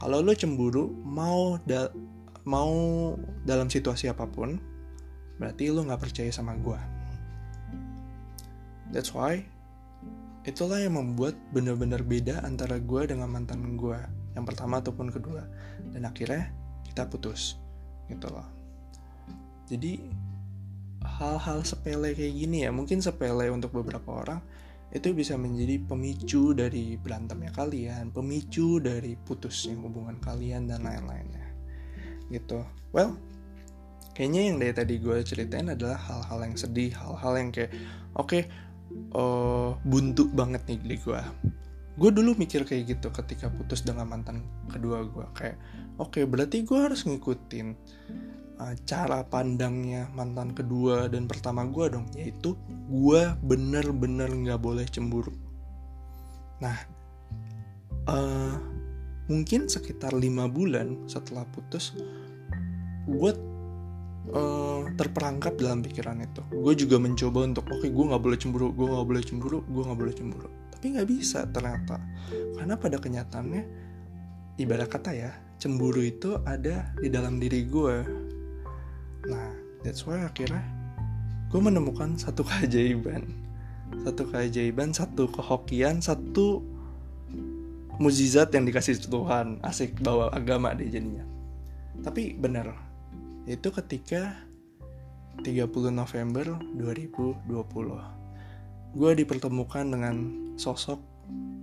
kalau 0.00 0.24
lo 0.24 0.32
cemburu 0.32 0.88
mau 1.04 1.60
da 1.68 1.92
mau 2.48 3.12
dalam 3.44 3.68
situasi 3.68 4.08
apa 4.08 4.24
pun 4.24 4.56
berarti 5.36 5.68
lo 5.68 5.84
nggak 5.84 6.00
percaya 6.00 6.32
sama 6.32 6.56
gue 6.56 6.80
that's 8.88 9.12
why 9.12 9.36
itulah 10.48 10.80
yang 10.80 10.96
membuat 10.96 11.36
benar-benar 11.52 12.00
beda 12.00 12.40
antara 12.48 12.80
gue 12.80 13.04
dengan 13.04 13.28
mantan 13.28 13.76
gue 13.76 14.00
yang 14.32 14.46
pertama 14.46 14.78
ataupun 14.78 15.10
kedua. 15.10 15.42
Dan 15.90 16.06
akhirnya 16.06 16.54
kita 16.86 17.10
putus 17.10 17.58
gitu 18.06 18.30
loh. 18.30 18.46
Jadi 19.66 19.98
hal-hal 21.18 21.66
sepele 21.66 22.14
kayak 22.14 22.34
gini 22.34 22.64
ya 22.64 22.70
mungkin 22.70 23.02
sepele 23.02 23.50
untuk 23.50 23.74
beberapa 23.74 24.22
orang 24.22 24.40
itu 24.88 25.12
bisa 25.12 25.36
menjadi 25.36 25.84
pemicu 25.84 26.56
dari 26.56 26.96
berantemnya 26.96 27.52
kalian, 27.52 28.08
pemicu 28.08 28.80
dari 28.80 29.20
putusnya 29.20 29.76
hubungan 29.76 30.16
kalian 30.16 30.64
dan 30.64 30.80
lain-lainnya. 30.80 31.44
Gitu. 32.32 32.64
Well, 32.96 33.20
kayaknya 34.16 34.48
yang 34.48 34.56
dari 34.56 34.72
tadi 34.72 34.96
gue 34.96 35.20
ceritain 35.20 35.68
adalah 35.68 36.00
hal-hal 36.00 36.40
yang 36.40 36.56
sedih, 36.56 36.96
hal-hal 36.96 37.36
yang 37.36 37.52
kayak 37.52 37.68
oke, 38.16 38.32
okay, 38.32 38.42
uh, 39.12 39.76
buntu 39.84 40.24
banget 40.32 40.64
nih 40.64 40.80
di 40.80 40.96
gue 41.04 41.20
gue 41.98 42.10
dulu 42.14 42.38
mikir 42.38 42.62
kayak 42.62 42.94
gitu 42.94 43.10
ketika 43.10 43.50
putus 43.50 43.82
dengan 43.82 44.06
mantan 44.06 44.46
kedua 44.70 45.02
gue 45.02 45.26
kayak 45.34 45.58
oke 45.98 46.14
okay, 46.14 46.24
berarti 46.24 46.62
gue 46.62 46.78
harus 46.78 47.02
ngikutin 47.02 47.74
uh, 48.58 48.74
cara 48.84 49.22
pandangnya 49.24 50.10
mantan 50.12 50.52
kedua 50.52 51.06
dan 51.06 51.30
pertama 51.30 51.64
gue 51.66 51.86
dong 51.88 52.06
yaitu 52.18 52.58
gue 52.90 53.22
bener-bener 53.42 54.28
nggak 54.28 54.60
boleh 54.60 54.84
cemburu. 54.90 55.32
Nah 56.58 56.76
uh, 58.10 58.54
mungkin 59.30 59.70
sekitar 59.70 60.12
lima 60.16 60.50
bulan 60.50 61.06
setelah 61.06 61.46
putus 61.48 61.94
gue 63.08 63.32
uh, 64.34 64.82
terperangkap 64.98 65.56
dalam 65.56 65.80
pikiran 65.80 66.20
itu. 66.20 66.42
Gue 66.52 66.74
juga 66.76 67.00
mencoba 67.00 67.46
untuk 67.46 67.64
oke 67.70 67.86
okay, 67.86 67.90
gue 67.94 68.04
nggak 68.04 68.22
boleh 68.22 68.38
cemburu 68.38 68.66
gue 68.74 68.86
nggak 68.86 69.06
boleh 69.08 69.22
cemburu 69.24 69.58
gue 69.64 69.82
nggak 69.86 69.98
boleh 69.98 70.14
cemburu. 70.14 70.48
Tapi 70.74 70.84
nggak 70.94 71.08
bisa 71.08 71.46
ternyata. 71.48 71.96
Karena 72.58 72.74
pada 72.78 72.98
kenyataannya 73.00 73.62
ibarat 74.58 74.90
kata 74.90 75.10
ya 75.14 75.30
cemburu 75.58 76.02
itu 76.02 76.38
ada 76.46 76.94
di 76.98 77.10
dalam 77.10 77.42
diri 77.42 77.66
gue 77.66 77.96
that's 79.88 80.04
why 80.04 80.20
akhirnya 80.20 80.60
gue 81.48 81.56
menemukan 81.56 82.20
satu 82.20 82.44
keajaiban. 82.48 83.24
Satu 84.04 84.28
keajaiban 84.28 84.92
satu 84.92 85.32
kehokian 85.32 86.04
satu 86.04 86.60
mujizat 87.96 88.52
yang 88.52 88.68
dikasih 88.68 89.00
Tuhan. 89.00 89.64
Asik 89.64 89.96
bawa 90.04 90.28
agama 90.36 90.76
deh 90.76 90.92
jadinya. 90.92 91.24
Tapi 92.04 92.36
bener 92.36 92.76
itu 93.48 93.72
ketika 93.72 94.36
30 95.40 95.72
November 95.88 96.60
2020 96.76 97.48
gue 98.92 99.10
dipertemukan 99.16 99.88
dengan 99.88 100.16
sosok 100.60 101.00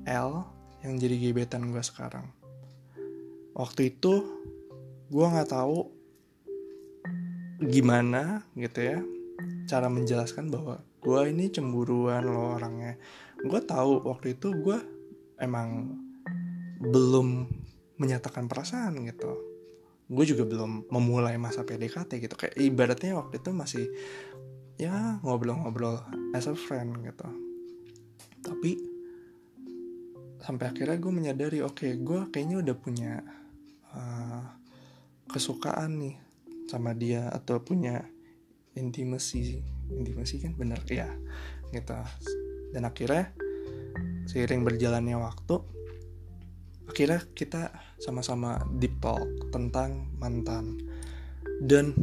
L 0.09 0.49
yang 0.81 0.97
jadi 0.97 1.29
gebetan 1.29 1.69
gue 1.69 1.83
sekarang. 1.85 2.25
Waktu 3.53 3.93
itu 3.93 4.25
gue 5.13 5.25
nggak 5.29 5.53
tahu 5.53 5.94
gimana 7.59 8.43
gitu 8.55 8.79
ya 8.83 8.99
cara 9.67 9.87
menjelaskan 9.91 10.47
bahwa 10.51 10.79
gue 11.03 11.19
ini 11.29 11.51
cemburuan 11.51 12.25
lo 12.25 12.57
orangnya. 12.57 12.97
Gue 13.43 13.61
tahu 13.61 14.05
waktu 14.07 14.39
itu 14.39 14.51
gue 14.55 14.77
emang 15.37 15.95
belum 16.81 17.45
menyatakan 17.99 18.49
perasaan 18.49 19.05
gitu. 19.05 19.31
Gue 20.05 20.25
juga 20.25 20.45
belum 20.45 20.89
memulai 20.89 21.37
masa 21.37 21.65
PDKT 21.65 22.11
gitu. 22.21 22.35
Kayak 22.37 22.55
ibaratnya 22.57 23.17
waktu 23.17 23.41
itu 23.41 23.49
masih 23.53 23.85
ya 24.75 25.19
ngobrol-ngobrol 25.23 26.03
as 26.35 26.51
a 26.51 26.55
friend 26.55 26.99
gitu 26.99 27.27
tapi 28.43 28.77
sampai 30.43 30.69
akhirnya 30.69 30.99
gue 30.99 31.13
menyadari 31.15 31.59
oke 31.63 31.81
okay, 31.81 31.91
gue 31.97 32.27
kayaknya 32.29 32.61
udah 32.61 32.75
punya 32.77 33.13
uh, 33.95 34.43
kesukaan 35.31 35.97
nih 36.03 36.15
sama 36.65 36.97
dia 36.97 37.29
atau 37.29 37.61
punya 37.61 38.05
intimasi 38.75 39.61
intimasi 39.93 40.41
kan 40.41 40.53
bener 40.57 40.81
ya 40.89 41.09
gitu. 41.71 41.95
Dan 42.73 42.83
akhirnya 42.83 43.31
seiring 44.25 44.65
berjalannya 44.65 45.15
waktu 45.15 45.55
akhirnya 46.85 47.21
kita 47.33 47.73
sama-sama 47.97 48.61
deep 48.77 48.97
talk 49.01 49.25
tentang 49.49 50.11
mantan. 50.21 50.77
Dan 51.61 51.95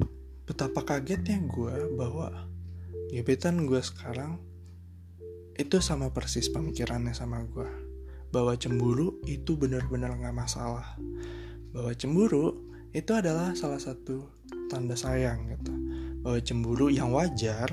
betapa 0.48 0.82
kagetnya 0.82 1.38
gue 1.44 1.92
bahwa 1.94 2.48
gebetan 3.12 3.68
gue 3.68 3.78
sekarang 3.84 4.40
itu 5.60 5.84
sama 5.84 6.08
persis 6.08 6.48
pemikirannya 6.48 7.12
sama 7.12 7.44
gue 7.44 7.68
bahwa 8.32 8.56
cemburu 8.56 9.20
itu 9.28 9.54
benar-benar 9.60 10.16
gak 10.16 10.32
masalah. 10.32 10.96
Bahwa 11.76 11.92
cemburu 11.92 12.71
itu 12.92 13.12
adalah 13.16 13.56
salah 13.56 13.80
satu 13.80 14.28
tanda 14.68 14.92
sayang 14.92 15.48
gitu. 15.56 15.72
Bahwa 16.22 16.38
cemburu 16.44 16.92
yang 16.92 17.10
wajar 17.10 17.68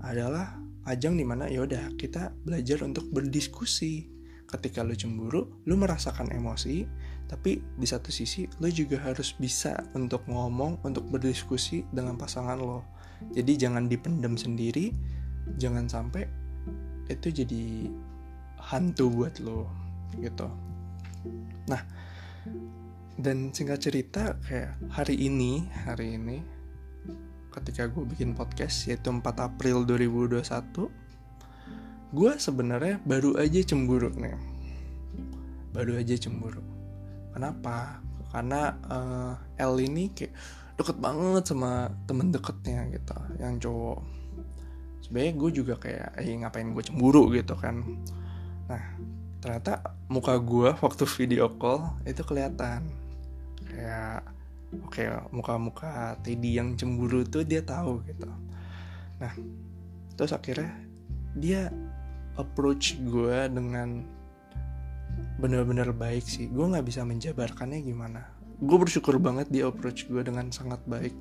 adalah 0.00 0.56
ajang 0.86 1.18
di 1.18 1.26
mana 1.26 1.50
yaudah 1.50 1.92
kita 1.98 2.32
belajar 2.46 2.86
untuk 2.86 3.10
berdiskusi. 3.10 4.14
Ketika 4.48 4.80
lo 4.80 4.96
cemburu 4.96 5.60
lo 5.68 5.74
merasakan 5.76 6.32
emosi 6.32 6.88
tapi 7.28 7.60
di 7.60 7.84
satu 7.84 8.08
sisi 8.08 8.48
lo 8.64 8.72
juga 8.72 8.96
harus 8.96 9.36
bisa 9.36 9.76
untuk 9.92 10.24
ngomong 10.24 10.80
untuk 10.88 11.04
berdiskusi 11.12 11.84
dengan 11.92 12.16
pasangan 12.16 12.56
lo. 12.56 12.80
Jadi 13.36 13.60
jangan 13.60 13.92
dipendam 13.92 14.40
sendiri 14.40 14.96
jangan 15.60 15.84
sampai 15.84 16.24
itu 17.12 17.28
jadi 17.28 17.92
hantu 18.56 19.12
buat 19.12 19.36
lo 19.44 19.68
gitu. 20.16 20.48
Nah 21.68 21.84
dan 23.18 23.50
singkat 23.50 23.82
cerita 23.82 24.38
kayak 24.46 24.78
hari 24.94 25.18
ini 25.26 25.66
hari 25.82 26.14
ini 26.14 26.38
ketika 27.50 27.90
gue 27.90 28.06
bikin 28.06 28.38
podcast 28.38 28.86
yaitu 28.86 29.10
4 29.10 29.26
April 29.42 29.82
2021 29.82 30.38
gue 32.14 32.32
sebenarnya 32.40 33.02
baru 33.04 33.36
aja 33.36 33.60
cemburu 33.66 34.08
nih. 34.14 34.38
Baru 35.76 35.98
aja 36.00 36.16
cemburu. 36.16 36.64
Kenapa? 37.36 38.00
Karena 38.32 38.72
uh, 38.88 39.34
L 39.60 39.76
ini 39.82 40.08
kayak 40.16 40.32
deket 40.80 40.96
banget 41.02 41.44
sama 41.50 41.92
temen 42.08 42.32
deketnya 42.32 42.88
gitu 42.94 43.18
yang 43.42 43.60
cowok. 43.60 44.00
Sebenarnya 45.04 45.32
gue 45.36 45.50
juga 45.52 45.74
kayak 45.76 46.08
eh 46.16 46.32
ngapain 46.38 46.72
gue 46.72 46.84
cemburu? 46.86 47.28
gitu 47.34 47.52
kan. 47.58 47.82
Nah 48.70 48.82
ternyata 49.42 49.98
muka 50.08 50.38
gue 50.40 50.70
waktu 50.80 51.04
video 51.18 51.52
call 51.60 51.98
itu 52.08 52.24
kelihatan 52.24 53.07
kayak 53.78 54.26
oke 54.82 54.90
okay, 54.90 55.06
muka-muka 55.30 56.18
Teddy 56.26 56.58
yang 56.58 56.74
cemburu 56.74 57.22
tuh 57.22 57.46
dia 57.46 57.62
tahu 57.62 58.02
gitu. 58.10 58.26
Nah 59.22 59.32
terus 60.18 60.34
akhirnya 60.34 60.74
dia 61.38 61.70
approach 62.34 62.98
gue 62.98 63.38
dengan 63.46 64.02
bener-bener 65.38 65.94
baik 65.94 66.26
sih. 66.26 66.50
Gue 66.50 66.66
nggak 66.66 66.86
bisa 66.86 67.06
menjabarkannya 67.06 67.78
gimana. 67.86 68.26
Gue 68.58 68.78
bersyukur 68.82 69.22
banget 69.22 69.46
dia 69.54 69.70
approach 69.70 70.10
gue 70.10 70.22
dengan 70.26 70.50
sangat 70.50 70.82
baik. 70.90 71.14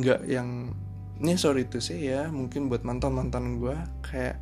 Nggak 0.00 0.24
yang 0.24 0.72
ini 1.20 1.36
sorry 1.38 1.68
itu 1.68 1.78
sih 1.78 2.10
ya 2.10 2.26
mungkin 2.32 2.66
buat 2.66 2.82
mantan 2.82 3.14
mantan 3.14 3.62
gue 3.62 3.76
kayak 4.02 4.40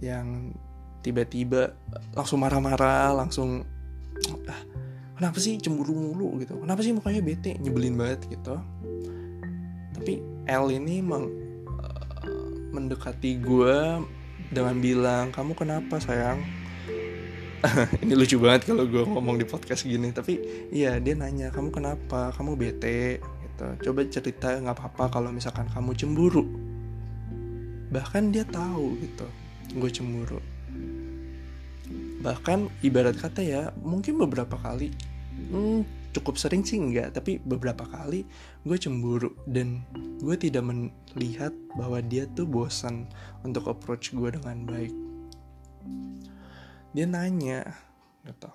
yang 0.00 0.56
tiba-tiba 1.04 1.76
langsung 2.16 2.40
marah-marah 2.40 3.12
langsung 3.12 3.64
ah, 4.48 4.62
kenapa 5.20 5.36
sih 5.36 5.60
cemburu 5.60 5.92
mulu 5.92 6.40
gitu? 6.40 6.56
Kenapa 6.56 6.80
sih 6.80 6.96
mukanya 6.96 7.20
bete? 7.20 7.60
Nyebelin 7.60 7.92
banget 8.00 8.24
gitu. 8.32 8.56
Tapi 9.92 10.24
L 10.48 10.72
ini 10.72 11.04
emang 11.04 11.28
uh, 11.68 12.48
mendekati 12.72 13.36
gue 13.36 14.00
dengan 14.48 14.80
bilang 14.80 15.28
kamu 15.28 15.52
kenapa 15.52 16.00
sayang? 16.00 16.40
Ini 18.00 18.16
lucu 18.16 18.40
banget 18.40 18.72
kalau 18.72 18.88
gue 18.88 19.04
ngomong 19.04 19.36
di 19.36 19.44
podcast 19.44 19.84
gini 19.84 20.08
tapi 20.16 20.40
iya 20.72 20.96
dia 20.96 21.12
nanya 21.12 21.52
kamu 21.52 21.68
kenapa? 21.68 22.32
Kamu 22.32 22.56
bete? 22.56 23.20
Gitu. 23.20 23.66
Coba 23.84 24.00
cerita 24.08 24.56
nggak 24.56 24.72
apa-apa 24.72 25.20
kalau 25.20 25.28
misalkan 25.28 25.68
kamu 25.68 25.92
cemburu. 25.92 26.48
Bahkan 27.92 28.32
dia 28.32 28.48
tahu 28.48 28.96
gitu 29.04 29.28
gue 29.76 29.90
cemburu. 29.92 30.40
Bahkan 32.24 32.80
ibarat 32.80 33.20
kata 33.20 33.44
ya 33.44 33.76
mungkin 33.84 34.16
beberapa 34.16 34.56
kali 34.56 35.09
hmm, 35.50 35.80
cukup 36.14 36.38
sering 36.38 36.62
sih 36.62 36.78
enggak 36.78 37.14
tapi 37.14 37.42
beberapa 37.42 37.86
kali 37.86 38.26
gue 38.66 38.76
cemburu 38.78 39.34
dan 39.50 39.82
gue 40.22 40.36
tidak 40.38 40.64
melihat 40.66 41.54
bahwa 41.74 41.98
dia 42.02 42.26
tuh 42.34 42.46
bosan 42.46 43.06
untuk 43.42 43.66
approach 43.70 44.14
gue 44.14 44.30
dengan 44.30 44.66
baik. 44.66 44.94
Dia 46.90 47.06
nanya 47.06 47.62
gitu 48.26 48.50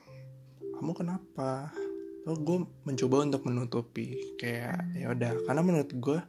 kamu 0.76 0.92
kenapa? 0.92 1.72
Oh 2.28 2.36
gue 2.36 2.68
mencoba 2.84 3.24
untuk 3.24 3.48
menutupi 3.48 4.36
kayak 4.36 4.82
ya 4.98 5.14
udah 5.16 5.46
karena 5.48 5.62
menurut 5.64 5.92
gue 5.94 6.20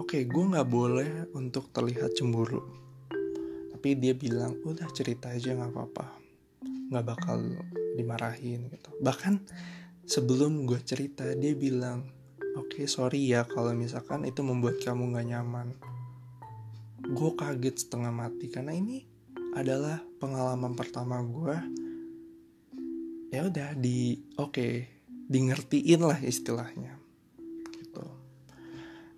oke 0.00 0.10
okay, 0.10 0.26
gue 0.26 0.44
nggak 0.50 0.66
boleh 0.66 1.30
untuk 1.38 1.70
terlihat 1.70 2.18
cemburu. 2.18 2.66
Tapi 3.70 3.94
dia 3.94 4.16
bilang 4.16 4.58
udah 4.66 4.90
cerita 4.90 5.30
aja 5.30 5.54
nggak 5.54 5.70
apa-apa 5.70 6.06
nggak 6.92 7.06
bakal 7.08 7.38
dimarahin 7.96 8.68
gitu. 8.68 8.90
Bahkan 9.00 9.40
sebelum 10.06 10.66
gue 10.66 10.80
cerita 10.82 11.26
dia 11.38 11.54
bilang 11.54 12.06
oke 12.58 12.76
okay, 12.76 12.84
sorry 12.90 13.30
ya 13.30 13.46
kalau 13.46 13.72
misalkan 13.72 14.26
itu 14.26 14.42
membuat 14.42 14.82
kamu 14.82 15.14
nggak 15.14 15.28
nyaman. 15.30 15.68
Gue 17.02 17.34
kaget 17.34 17.86
setengah 17.86 18.14
mati 18.14 18.46
karena 18.46 18.74
ini 18.74 19.02
adalah 19.52 20.00
pengalaman 20.22 20.72
pertama 20.72 21.20
gue 21.20 21.56
ya 23.32 23.48
udah 23.48 23.76
di 23.76 24.20
oke 24.36 24.52
okay, 24.52 24.72
di 25.08 25.38
ngertiin 25.48 26.02
lah 26.04 26.20
istilahnya 26.20 26.96
gitu. 27.72 28.04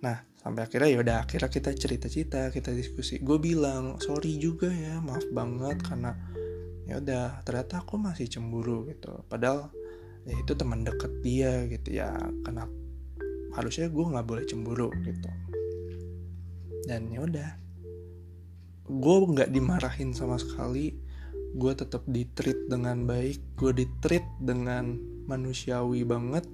Nah 0.03 0.23
sampai 0.39 0.61
akhirnya 0.67 0.89
ya 0.91 0.99
udah 1.01 1.17
akhirnya 1.25 1.51
kita 1.51 1.71
cerita-cerita 1.75 2.51
kita 2.51 2.71
diskusi. 2.71 3.19
Gue 3.19 3.39
bilang 3.39 3.99
sorry 3.99 4.39
juga 4.39 4.71
ya 4.71 4.99
maaf 5.03 5.25
banget 5.33 5.83
karena 5.83 6.15
ya 6.85 7.01
udah 7.01 7.41
ternyata 7.43 7.81
aku 7.83 7.97
masih 7.97 8.29
cemburu 8.29 8.87
gitu. 8.87 9.25
Padahal 9.27 9.73
ya 10.25 10.33
itu 10.33 10.51
teman 10.57 10.81
deket 10.81 11.13
dia 11.21 11.69
gitu 11.69 12.01
ya. 12.01 12.17
Kenapa 12.41 12.73
harusnya 13.55 13.87
gue 13.87 14.05
nggak 14.05 14.27
boleh 14.27 14.43
cemburu 14.43 14.89
gitu. 15.05 15.29
Dan 16.85 17.09
ya 17.09 17.23
udah. 17.23 17.49
Gue 18.85 19.17
nggak 19.31 19.49
dimarahin 19.49 20.11
sama 20.11 20.37
sekali. 20.37 20.93
Gue 21.55 21.71
tetap 21.73 22.03
ditreat 22.05 22.67
dengan 22.67 23.07
baik. 23.07 23.55
Gue 23.55 23.71
ditreat 23.71 24.25
dengan 24.43 24.99
manusiawi 25.25 26.03
banget. 26.03 26.45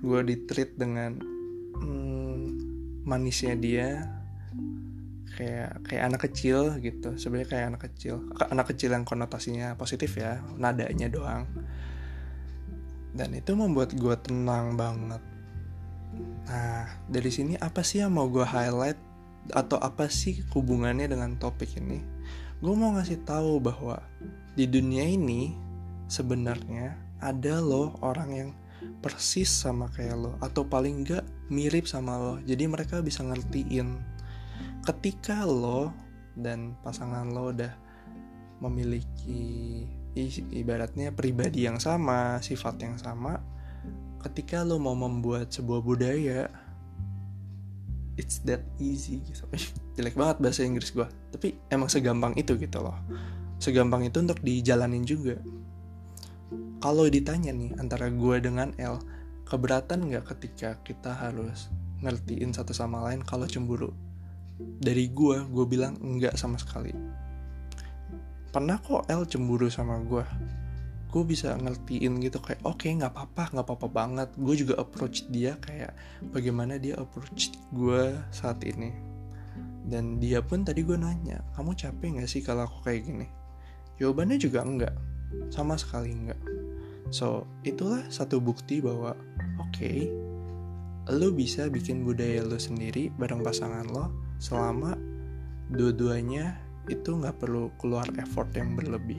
Gue 0.00 0.22
ditreat 0.22 0.78
dengan 0.78 1.18
hmm, 1.76 2.40
manisnya 3.04 3.58
dia. 3.58 4.06
Kayak 5.36 5.84
kayak 5.84 6.02
anak 6.08 6.20
kecil 6.30 6.80
gitu. 6.80 7.18
Sebenarnya 7.20 7.48
kayak 7.52 7.66
anak 7.74 7.82
kecil. 7.92 8.24
Anak 8.48 8.72
kecil 8.72 8.96
yang 8.96 9.04
konotasinya 9.04 9.76
positif 9.76 10.16
ya. 10.16 10.40
Nadanya 10.56 11.12
doang 11.12 11.44
dan 13.16 13.32
itu 13.32 13.56
membuat 13.56 13.96
gue 13.96 14.16
tenang 14.20 14.76
banget. 14.76 15.22
Nah 16.46 16.86
dari 17.08 17.30
sini 17.32 17.56
apa 17.58 17.80
sih 17.80 18.04
yang 18.04 18.14
mau 18.14 18.28
gue 18.28 18.44
highlight 18.44 19.00
atau 19.50 19.80
apa 19.80 20.06
sih 20.12 20.44
hubungannya 20.52 21.08
dengan 21.08 21.34
topik 21.40 21.80
ini? 21.80 22.04
Gue 22.60 22.72
mau 22.76 22.92
ngasih 22.94 23.24
tahu 23.24 23.58
bahwa 23.58 24.00
di 24.56 24.68
dunia 24.68 25.04
ini 25.04 25.56
sebenarnya 26.08 26.96
ada 27.20 27.60
loh 27.60 27.96
orang 28.04 28.30
yang 28.32 28.50
persis 29.00 29.48
sama 29.48 29.88
kayak 29.92 30.16
lo 30.16 30.32
atau 30.44 30.64
paling 30.68 31.04
enggak 31.04 31.24
mirip 31.48 31.88
sama 31.88 32.20
lo. 32.20 32.34
Jadi 32.44 32.64
mereka 32.68 33.00
bisa 33.00 33.24
ngertiin 33.24 33.96
ketika 34.84 35.42
lo 35.48 35.90
dan 36.36 36.76
pasangan 36.84 37.32
lo 37.32 37.50
udah 37.50 37.72
memiliki 38.60 39.84
ibaratnya 40.16 41.12
pribadi 41.12 41.68
yang 41.68 41.76
sama 41.76 42.40
sifat 42.40 42.80
yang 42.80 42.96
sama 42.96 43.36
ketika 44.24 44.64
lo 44.64 44.80
mau 44.80 44.96
membuat 44.96 45.52
sebuah 45.52 45.84
budaya 45.84 46.48
it's 48.16 48.40
that 48.48 48.64
easy 48.80 49.20
gitu. 49.28 49.44
Jelek 49.96 50.16
banget 50.16 50.36
bahasa 50.40 50.64
Inggris 50.64 50.90
gue 50.90 51.04
tapi 51.30 51.60
emang 51.68 51.92
segampang 51.92 52.32
itu 52.34 52.56
gitu 52.56 52.80
loh. 52.80 52.96
Segampang 53.60 54.04
itu 54.08 54.20
untuk 54.20 54.40
dijalanin 54.40 55.04
juga. 55.04 55.36
Kalau 56.80 57.08
ditanya 57.08 57.52
nih 57.52 57.76
antara 57.76 58.08
gue 58.08 58.36
dengan 58.40 58.72
L 58.80 59.00
keberatan 59.44 60.08
nggak 60.08 60.24
ketika 60.36 60.80
kita 60.80 61.12
harus 61.12 61.68
ngertiin 62.00 62.52
satu 62.56 62.72
sama 62.72 63.04
lain 63.04 63.20
kalau 63.20 63.44
cemburu? 63.44 63.92
Dari 64.56 65.12
gue 65.12 65.44
gue 65.44 65.64
bilang 65.68 66.00
enggak 66.00 66.40
sama 66.40 66.56
sekali 66.56 66.96
pernah 68.56 68.80
kok 68.80 69.04
L 69.12 69.28
cemburu 69.28 69.68
sama 69.68 70.00
gue 70.00 70.24
gue 71.12 71.22
bisa 71.28 71.52
ngertiin 71.56 72.20
gitu 72.24 72.40
kayak 72.40 72.64
oke 72.64 72.84
okay, 72.84 72.96
nggak 72.96 73.12
apa-apa 73.12 73.52
nggak 73.52 73.66
apa-apa 73.68 73.88
banget. 73.88 74.28
Gue 74.36 74.52
juga 74.52 74.76
approach 74.76 75.24
dia 75.32 75.56
kayak 75.60 75.96
bagaimana 76.28 76.76
dia 76.76 76.96
approach 76.96 77.56
gue 77.72 78.16
saat 78.32 78.60
ini? 78.64 78.92
Dan 79.86 80.20
dia 80.20 80.44
pun 80.44 80.60
tadi 80.66 80.84
gue 80.84 80.98
nanya 80.98 81.40
kamu 81.56 81.72
capek 81.72 82.20
nggak 82.20 82.28
sih 82.28 82.44
kalau 82.44 82.68
aku 82.68 82.84
kayak 82.84 83.08
gini? 83.08 83.28
Jawabannya 83.96 84.36
juga 84.36 84.60
enggak 84.60 84.94
sama 85.48 85.80
sekali 85.80 86.12
enggak. 86.12 86.40
So, 87.08 87.46
itulah 87.62 88.02
satu 88.10 88.42
bukti 88.42 88.82
bahwa 88.82 89.14
oke, 89.62 89.72
okay, 89.72 90.10
lo 91.16 91.30
bisa 91.30 91.70
bikin 91.70 92.02
budaya 92.02 92.42
lo 92.42 92.58
sendiri 92.58 93.14
bareng 93.14 93.46
pasangan 93.46 93.86
lo 93.88 94.10
selama 94.42 94.98
dua-duanya 95.70 96.65
itu 96.86 97.18
nggak 97.18 97.42
perlu 97.42 97.74
keluar 97.78 98.06
effort 98.18 98.50
yang 98.54 98.78
berlebih. 98.78 99.18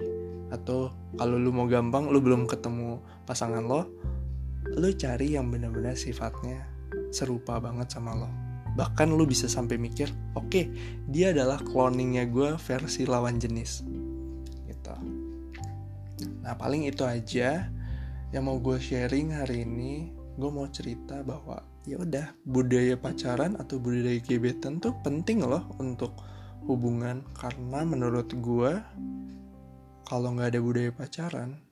Atau 0.52 0.92
kalau 1.20 1.36
lo 1.36 1.52
mau 1.52 1.68
gampang, 1.68 2.08
lo 2.08 2.24
belum 2.24 2.48
ketemu 2.48 3.04
pasangan 3.28 3.64
lo, 3.64 3.88
lo 4.76 4.90
cari 4.96 5.36
yang 5.36 5.52
benar-benar 5.52 6.00
sifatnya 6.00 6.64
serupa 7.12 7.60
banget 7.60 7.92
sama 7.92 8.16
lo. 8.16 8.30
Bahkan 8.78 9.12
lo 9.12 9.26
bisa 9.28 9.50
sampai 9.50 9.76
mikir, 9.76 10.08
oke, 10.38 10.48
okay, 10.48 10.66
dia 11.10 11.34
adalah 11.36 11.60
cloningnya 11.60 12.30
gue 12.30 12.56
versi 12.56 13.04
lawan 13.04 13.42
jenis. 13.42 13.84
Gitu. 14.64 14.94
Nah, 16.46 16.54
paling 16.56 16.88
itu 16.88 17.04
aja 17.04 17.68
yang 18.32 18.44
mau 18.48 18.60
gue 18.60 18.80
sharing 18.80 19.36
hari 19.36 19.64
ini 19.64 20.12
gue 20.38 20.52
mau 20.54 20.70
cerita 20.70 21.26
bahwa 21.26 21.64
ya 21.88 21.98
udah 21.98 22.36
budaya 22.46 23.00
pacaran 23.00 23.58
atau 23.58 23.80
budaya 23.82 24.20
gebetan 24.22 24.78
tuh 24.78 24.94
penting 25.02 25.42
loh 25.42 25.66
untuk 25.82 26.14
hubungan. 26.66 27.22
Karena 27.38 27.86
menurut 27.86 28.34
gue 28.34 28.72
kalau 30.08 30.34
nggak 30.34 30.56
ada 30.56 30.62
budaya 30.64 30.92
pacaran 30.96 31.68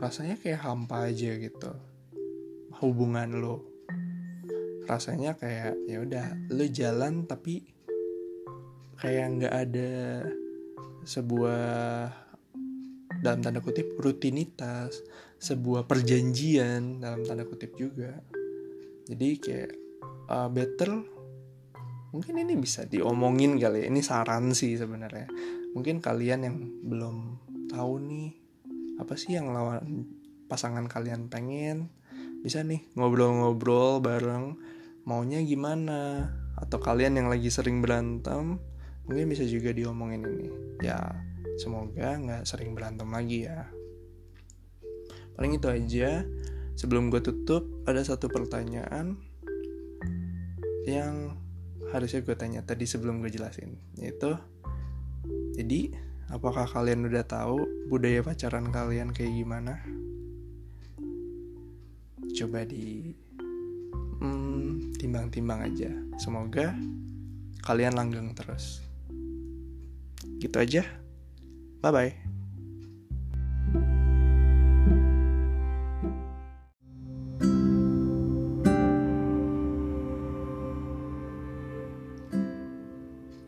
rasanya 0.00 0.40
kayak 0.40 0.64
hampa 0.64 1.12
aja 1.12 1.36
gitu. 1.36 1.72
Hubungan 2.80 3.36
lo. 3.36 3.60
Rasanya 4.88 5.36
kayak 5.36 5.76
ya 5.84 6.00
udah 6.00 6.26
lo 6.48 6.64
jalan 6.64 7.28
tapi 7.28 7.68
kayak 8.96 9.26
nggak 9.36 9.54
ada 9.54 9.92
sebuah 11.04 11.68
dalam 13.20 13.40
tanda 13.44 13.60
kutip 13.60 13.92
rutinitas. 14.00 15.04
Sebuah 15.40 15.84
perjanjian 15.84 17.00
dalam 17.00 17.24
tanda 17.28 17.44
kutip 17.44 17.76
juga. 17.76 18.16
Jadi 19.04 19.28
kayak 19.36 19.72
uh, 20.32 20.48
better 20.48 21.19
mungkin 22.10 22.34
ini 22.42 22.54
bisa 22.58 22.86
diomongin 22.86 23.58
kali 23.58 23.84
ya. 23.84 23.86
Ini 23.90 24.00
saran 24.02 24.52
sih 24.54 24.76
sebenarnya. 24.78 25.30
Mungkin 25.74 26.02
kalian 26.02 26.40
yang 26.46 26.56
belum 26.86 27.16
tahu 27.70 27.92
nih 28.04 28.28
apa 29.00 29.16
sih 29.16 29.38
yang 29.38 29.50
lawan 29.54 30.06
pasangan 30.50 30.86
kalian 30.90 31.30
pengen? 31.30 31.90
Bisa 32.40 32.62
nih 32.66 32.84
ngobrol-ngobrol 32.98 34.02
bareng 34.02 34.58
maunya 35.06 35.40
gimana? 35.42 36.30
Atau 36.60 36.82
kalian 36.82 37.16
yang 37.16 37.28
lagi 37.32 37.48
sering 37.48 37.80
berantem 37.80 38.60
mungkin 39.08 39.26
bisa 39.26 39.42
juga 39.46 39.72
diomongin 39.72 40.22
ini. 40.26 40.48
Ya 40.84 40.98
Semoga 41.60 42.16
nggak 42.16 42.48
sering 42.48 42.72
berantem 42.72 43.04
lagi 43.12 43.44
ya. 43.44 43.68
Paling 45.36 45.60
itu 45.60 45.68
aja. 45.68 46.24
Sebelum 46.72 47.12
gue 47.12 47.20
tutup, 47.20 47.68
ada 47.84 48.00
satu 48.00 48.32
pertanyaan 48.32 49.20
yang 50.88 51.36
harusnya 51.90 52.22
gue 52.22 52.36
tanya 52.38 52.60
tadi 52.62 52.86
sebelum 52.86 53.22
gue 53.22 53.30
jelasin. 53.30 53.74
Yaitu, 53.98 54.34
jadi 55.58 55.94
apakah 56.30 56.64
kalian 56.70 57.06
udah 57.10 57.26
tahu 57.26 57.66
budaya 57.90 58.22
pacaran 58.22 58.70
kalian 58.70 59.10
kayak 59.10 59.34
gimana? 59.34 59.82
Coba 62.30 62.62
di 62.62 63.12
hmm, 64.22 64.94
timbang-timbang 64.96 65.66
aja. 65.66 65.90
Semoga 66.22 66.72
kalian 67.66 67.98
langgeng 67.98 68.32
terus. 68.32 68.80
Gitu 70.38 70.56
aja. 70.56 70.86
Bye 71.82 71.92
bye. 71.92 72.29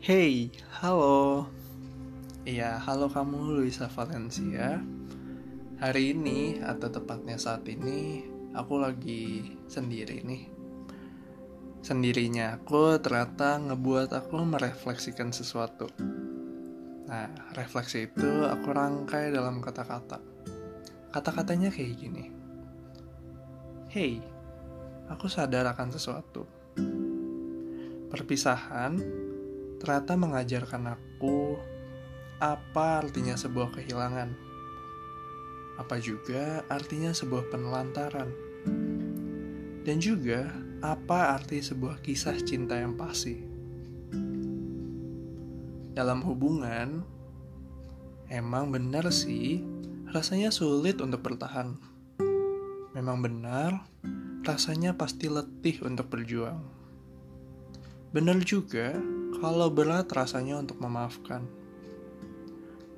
Hey, 0.02 0.50
halo. 0.82 1.46
Iya, 2.42 2.74
halo 2.82 3.06
kamu 3.06 3.54
Luisa 3.54 3.86
Valencia. 3.86 4.82
Hari 5.78 6.10
ini 6.10 6.58
atau 6.58 6.90
tepatnya 6.90 7.38
saat 7.38 7.62
ini 7.70 8.26
aku 8.50 8.82
lagi 8.82 9.54
sendiri 9.70 10.26
nih. 10.26 10.50
Sendirinya 11.86 12.58
aku 12.58 12.98
ternyata 12.98 13.62
ngebuat 13.62 14.10
aku 14.10 14.42
merefleksikan 14.42 15.30
sesuatu 15.30 15.86
Nah, 17.06 17.54
refleksi 17.54 18.10
itu 18.10 18.42
aku 18.42 18.74
rangkai 18.74 19.30
dalam 19.30 19.62
kata-kata. 19.62 20.18
Kata-katanya 21.14 21.70
kayak 21.70 21.94
gini. 21.94 22.26
Hey, 23.86 24.18
aku 25.06 25.30
sadar 25.30 25.62
akan 25.70 25.94
sesuatu. 25.94 26.42
Perpisahan 28.10 29.21
ternyata 29.82 30.14
mengajarkan 30.14 30.94
aku 30.94 31.58
apa 32.38 33.02
artinya 33.02 33.34
sebuah 33.34 33.74
kehilangan. 33.74 34.30
Apa 35.82 35.98
juga 35.98 36.62
artinya 36.70 37.10
sebuah 37.10 37.50
penelantaran. 37.50 38.30
Dan 39.82 39.98
juga 39.98 40.54
apa 40.78 41.34
arti 41.34 41.58
sebuah 41.58 41.98
kisah 41.98 42.38
cinta 42.46 42.78
yang 42.78 42.94
pasti 42.94 43.52
dalam 45.92 46.24
hubungan, 46.24 47.04
emang 48.32 48.72
benar 48.72 49.12
sih, 49.12 49.60
rasanya 50.08 50.48
sulit 50.48 50.96
untuk 51.04 51.20
bertahan. 51.20 51.76
Memang 52.96 53.20
benar, 53.20 53.84
rasanya 54.44 54.96
pasti 54.96 55.28
letih 55.28 55.84
untuk 55.84 56.08
berjuang. 56.08 56.81
Bener 58.12 58.44
juga 58.44 58.92
kalau 59.40 59.72
berat 59.72 60.12
rasanya 60.12 60.60
untuk 60.60 60.76
memaafkan. 60.84 61.48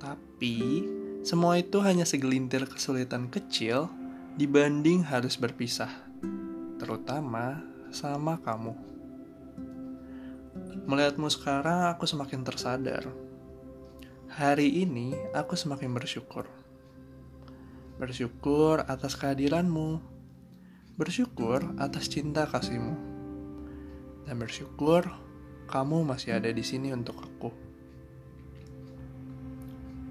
Tapi, 0.02 0.82
semua 1.22 1.54
itu 1.56 1.78
hanya 1.78 2.02
segelintir 2.02 2.66
kesulitan 2.66 3.30
kecil 3.30 3.86
dibanding 4.34 5.06
harus 5.06 5.38
berpisah. 5.38 5.88
Terutama 6.82 7.62
sama 7.94 8.42
kamu. 8.42 8.74
Melihatmu 10.90 11.30
sekarang, 11.30 11.94
aku 11.94 12.10
semakin 12.10 12.42
tersadar. 12.42 13.06
Hari 14.34 14.82
ini, 14.82 15.14
aku 15.30 15.54
semakin 15.54 15.94
bersyukur. 15.94 16.50
Bersyukur 18.02 18.82
atas 18.90 19.14
kehadiranmu. 19.14 20.02
Bersyukur 20.98 21.78
atas 21.78 22.10
cinta 22.10 22.50
kasihmu. 22.50 23.13
Dan 24.24 24.40
bersyukur 24.40 25.04
kamu 25.68 26.04
masih 26.04 26.36
ada 26.36 26.48
di 26.48 26.64
sini 26.64 26.92
untuk 26.92 27.20
aku. 27.20 27.50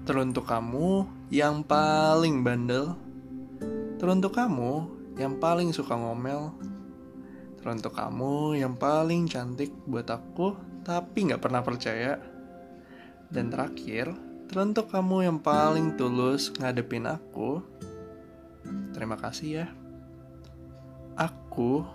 Teruntuk 0.06 0.46
kamu 0.46 1.06
yang 1.30 1.66
paling 1.66 2.46
bandel. 2.46 2.94
Teruntuk 3.98 4.36
kamu 4.36 4.86
yang 5.18 5.38
paling 5.38 5.70
suka 5.70 5.94
ngomel 5.94 6.52
Teruntuk 7.64 7.96
kamu 7.96 8.60
yang 8.60 8.76
paling 8.76 9.24
cantik 9.24 9.72
buat 9.88 10.04
aku, 10.12 10.52
tapi 10.84 11.32
gak 11.32 11.40
pernah 11.40 11.64
percaya. 11.64 12.20
Dan 13.32 13.48
terakhir, 13.48 14.12
teruntuk 14.52 14.92
kamu 14.92 15.24
yang 15.24 15.40
paling 15.40 15.96
tulus 15.96 16.52
ngadepin 16.60 17.08
aku, 17.08 17.64
terima 18.92 19.16
kasih 19.16 19.64
ya. 19.64 19.66
Aku 21.16 21.88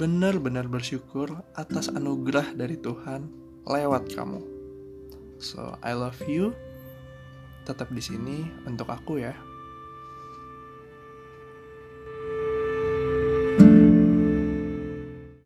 benar-benar 0.00 0.68
bersyukur 0.68 1.44
atas 1.52 1.92
anugerah 1.92 2.56
dari 2.56 2.80
Tuhan 2.80 3.28
lewat 3.68 4.08
kamu. 4.12 4.40
So, 5.42 5.74
I 5.82 5.92
love 5.92 6.18
you. 6.24 6.54
Tetap 7.66 7.90
di 7.90 8.02
sini 8.02 8.46
untuk 8.64 8.90
aku 8.90 9.20
ya. 9.20 9.34